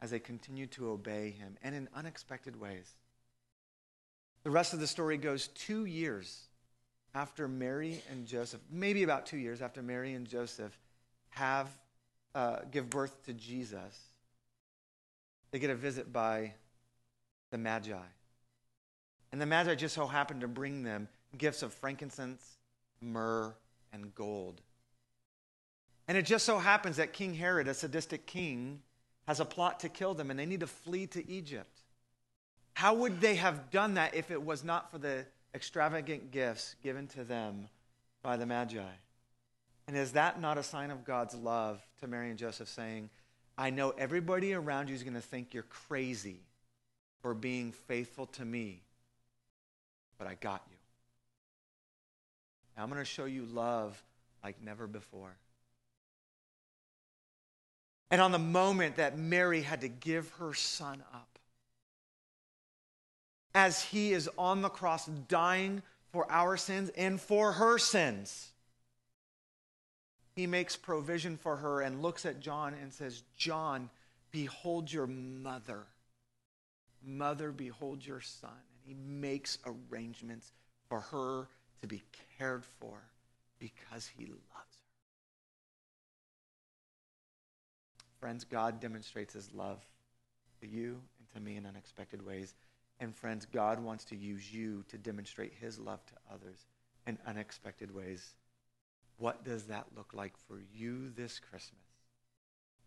as 0.00 0.10
they 0.10 0.18
continue 0.18 0.66
to 0.68 0.90
obey 0.90 1.30
him 1.30 1.56
and 1.62 1.74
in 1.74 1.88
unexpected 1.94 2.58
ways. 2.58 2.94
The 4.44 4.50
rest 4.50 4.72
of 4.72 4.80
the 4.80 4.86
story 4.86 5.16
goes 5.16 5.48
two 5.48 5.84
years 5.84 6.48
after 7.14 7.46
Mary 7.46 8.02
and 8.10 8.26
Joseph, 8.26 8.60
maybe 8.70 9.02
about 9.02 9.26
two 9.26 9.36
years 9.36 9.62
after 9.62 9.82
Mary 9.82 10.14
and 10.14 10.26
Joseph 10.26 10.76
have 11.30 11.68
uh, 12.34 12.60
give 12.70 12.88
birth 12.88 13.24
to 13.26 13.32
Jesus, 13.32 14.00
they 15.50 15.58
get 15.58 15.70
a 15.70 15.74
visit 15.74 16.12
by 16.12 16.54
the 17.52 17.58
Magi. 17.58 17.94
And 19.30 19.40
the 19.40 19.46
Magi 19.46 19.76
just 19.76 19.94
so 19.94 20.08
happen 20.08 20.40
to 20.40 20.48
bring 20.48 20.82
them 20.82 21.06
gifts 21.38 21.62
of 21.62 21.72
frankincense, 21.72 22.58
myrrh, 23.00 23.54
and 23.92 24.12
gold. 24.16 24.60
And 26.08 26.18
it 26.18 26.26
just 26.26 26.44
so 26.44 26.58
happens 26.58 26.96
that 26.96 27.12
King 27.12 27.34
Herod, 27.34 27.68
a 27.68 27.74
sadistic 27.74 28.26
king, 28.26 28.80
has 29.28 29.38
a 29.38 29.44
plot 29.44 29.78
to 29.80 29.88
kill 29.88 30.14
them 30.14 30.30
and 30.30 30.38
they 30.38 30.46
need 30.46 30.60
to 30.60 30.66
flee 30.66 31.06
to 31.06 31.30
Egypt. 31.30 31.82
How 32.74 32.94
would 32.94 33.20
they 33.20 33.36
have 33.36 33.70
done 33.70 33.94
that 33.94 34.16
if 34.16 34.32
it 34.32 34.42
was 34.42 34.64
not 34.64 34.90
for 34.90 34.98
the 34.98 35.24
extravagant 35.54 36.30
gifts 36.30 36.76
given 36.82 37.06
to 37.08 37.24
them 37.24 37.68
by 38.22 38.36
the 38.36 38.46
Magi. 38.46 38.80
And 39.86 39.96
is 39.96 40.12
that 40.12 40.40
not 40.40 40.58
a 40.58 40.62
sign 40.62 40.90
of 40.90 41.04
God's 41.04 41.34
love 41.34 41.80
to 42.00 42.06
Mary 42.06 42.30
and 42.30 42.38
Joseph 42.38 42.68
saying, 42.68 43.10
I 43.58 43.70
know 43.70 43.90
everybody 43.90 44.54
around 44.54 44.88
you 44.88 44.94
is 44.94 45.02
going 45.02 45.14
to 45.14 45.20
think 45.20 45.52
you're 45.52 45.64
crazy 45.64 46.40
for 47.22 47.34
being 47.34 47.72
faithful 47.72 48.26
to 48.26 48.44
me, 48.44 48.82
but 50.18 50.26
I 50.26 50.34
got 50.34 50.62
you. 50.70 50.76
I'm 52.76 52.88
going 52.88 53.00
to 53.00 53.04
show 53.04 53.26
you 53.26 53.44
love 53.44 54.02
like 54.42 54.56
never 54.62 54.86
before. 54.86 55.36
And 58.10 58.20
on 58.20 58.32
the 58.32 58.38
moment 58.38 58.96
that 58.96 59.16
Mary 59.16 59.62
had 59.62 59.82
to 59.82 59.88
give 59.88 60.28
her 60.32 60.52
son 60.52 61.02
up, 61.14 61.38
as 63.54 63.82
he 63.82 64.12
is 64.12 64.28
on 64.38 64.62
the 64.62 64.68
cross 64.68 65.06
dying 65.06 65.82
for 66.10 66.30
our 66.30 66.56
sins 66.56 66.90
and 66.96 67.20
for 67.20 67.52
her 67.52 67.78
sins. 67.78 68.50
He 70.34 70.46
makes 70.46 70.76
provision 70.76 71.36
for 71.36 71.56
her 71.56 71.82
and 71.82 72.02
looks 72.02 72.24
at 72.24 72.40
John 72.40 72.74
and 72.80 72.92
says, 72.92 73.22
John, 73.36 73.90
behold 74.30 74.90
your 74.90 75.06
mother. 75.06 75.84
Mother, 77.04 77.52
behold 77.52 78.04
your 78.04 78.20
son. 78.20 78.50
And 78.50 78.80
he 78.84 78.94
makes 78.94 79.58
arrangements 79.66 80.52
for 80.88 81.00
her 81.00 81.48
to 81.80 81.86
be 81.86 82.02
cared 82.38 82.64
for 82.80 83.02
because 83.58 84.08
he 84.16 84.26
loves 84.26 84.36
her. 84.52 84.82
Friends, 88.20 88.44
God 88.44 88.80
demonstrates 88.80 89.34
his 89.34 89.52
love 89.52 89.80
to 90.60 90.66
you 90.68 91.00
and 91.18 91.28
to 91.34 91.40
me 91.40 91.56
in 91.56 91.66
unexpected 91.66 92.24
ways. 92.24 92.54
And 93.00 93.14
friends, 93.16 93.46
God 93.46 93.82
wants 93.82 94.04
to 94.06 94.16
use 94.16 94.52
you 94.52 94.84
to 94.88 94.98
demonstrate 94.98 95.52
his 95.60 95.78
love 95.78 96.04
to 96.06 96.12
others 96.32 96.66
in 97.06 97.18
unexpected 97.26 97.92
ways. 97.92 98.34
What 99.18 99.44
does 99.44 99.64
that 99.64 99.86
look 99.96 100.12
like 100.14 100.36
for 100.46 100.60
you 100.72 101.10
this 101.10 101.40
Christmas? 101.40 101.80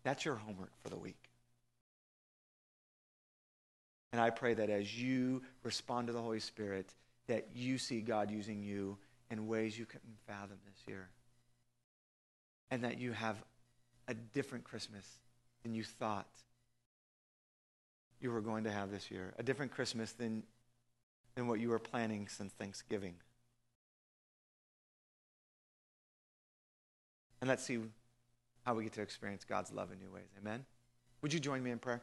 That's 0.04 0.24
your 0.24 0.36
homework 0.36 0.72
for 0.82 0.88
the 0.88 0.96
week. 0.96 1.25
And 4.16 4.24
I 4.24 4.30
pray 4.30 4.54
that 4.54 4.70
as 4.70 4.98
you 4.98 5.42
respond 5.62 6.06
to 6.06 6.14
the 6.14 6.22
Holy 6.22 6.40
Spirit, 6.40 6.94
that 7.26 7.48
you 7.54 7.76
see 7.76 8.00
God 8.00 8.30
using 8.30 8.62
you 8.62 8.96
in 9.30 9.46
ways 9.46 9.78
you 9.78 9.84
couldn't 9.84 10.16
fathom 10.26 10.56
this 10.64 10.88
year. 10.88 11.10
And 12.70 12.82
that 12.82 12.98
you 12.98 13.12
have 13.12 13.36
a 14.08 14.14
different 14.14 14.64
Christmas 14.64 15.06
than 15.62 15.74
you 15.74 15.84
thought 15.84 16.30
you 18.18 18.30
were 18.30 18.40
going 18.40 18.64
to 18.64 18.70
have 18.70 18.90
this 18.90 19.10
year, 19.10 19.34
a 19.38 19.42
different 19.42 19.70
Christmas 19.70 20.12
than, 20.12 20.44
than 21.34 21.46
what 21.46 21.60
you 21.60 21.68
were 21.68 21.78
planning 21.78 22.26
since 22.26 22.54
Thanksgiving. 22.54 23.16
And 27.42 27.50
let's 27.50 27.62
see 27.62 27.80
how 28.64 28.76
we 28.76 28.84
get 28.84 28.94
to 28.94 29.02
experience 29.02 29.44
God's 29.44 29.72
love 29.72 29.92
in 29.92 29.98
new 29.98 30.10
ways. 30.10 30.30
Amen? 30.40 30.64
Would 31.20 31.34
you 31.34 31.38
join 31.38 31.62
me 31.62 31.70
in 31.70 31.78
prayer? 31.78 32.00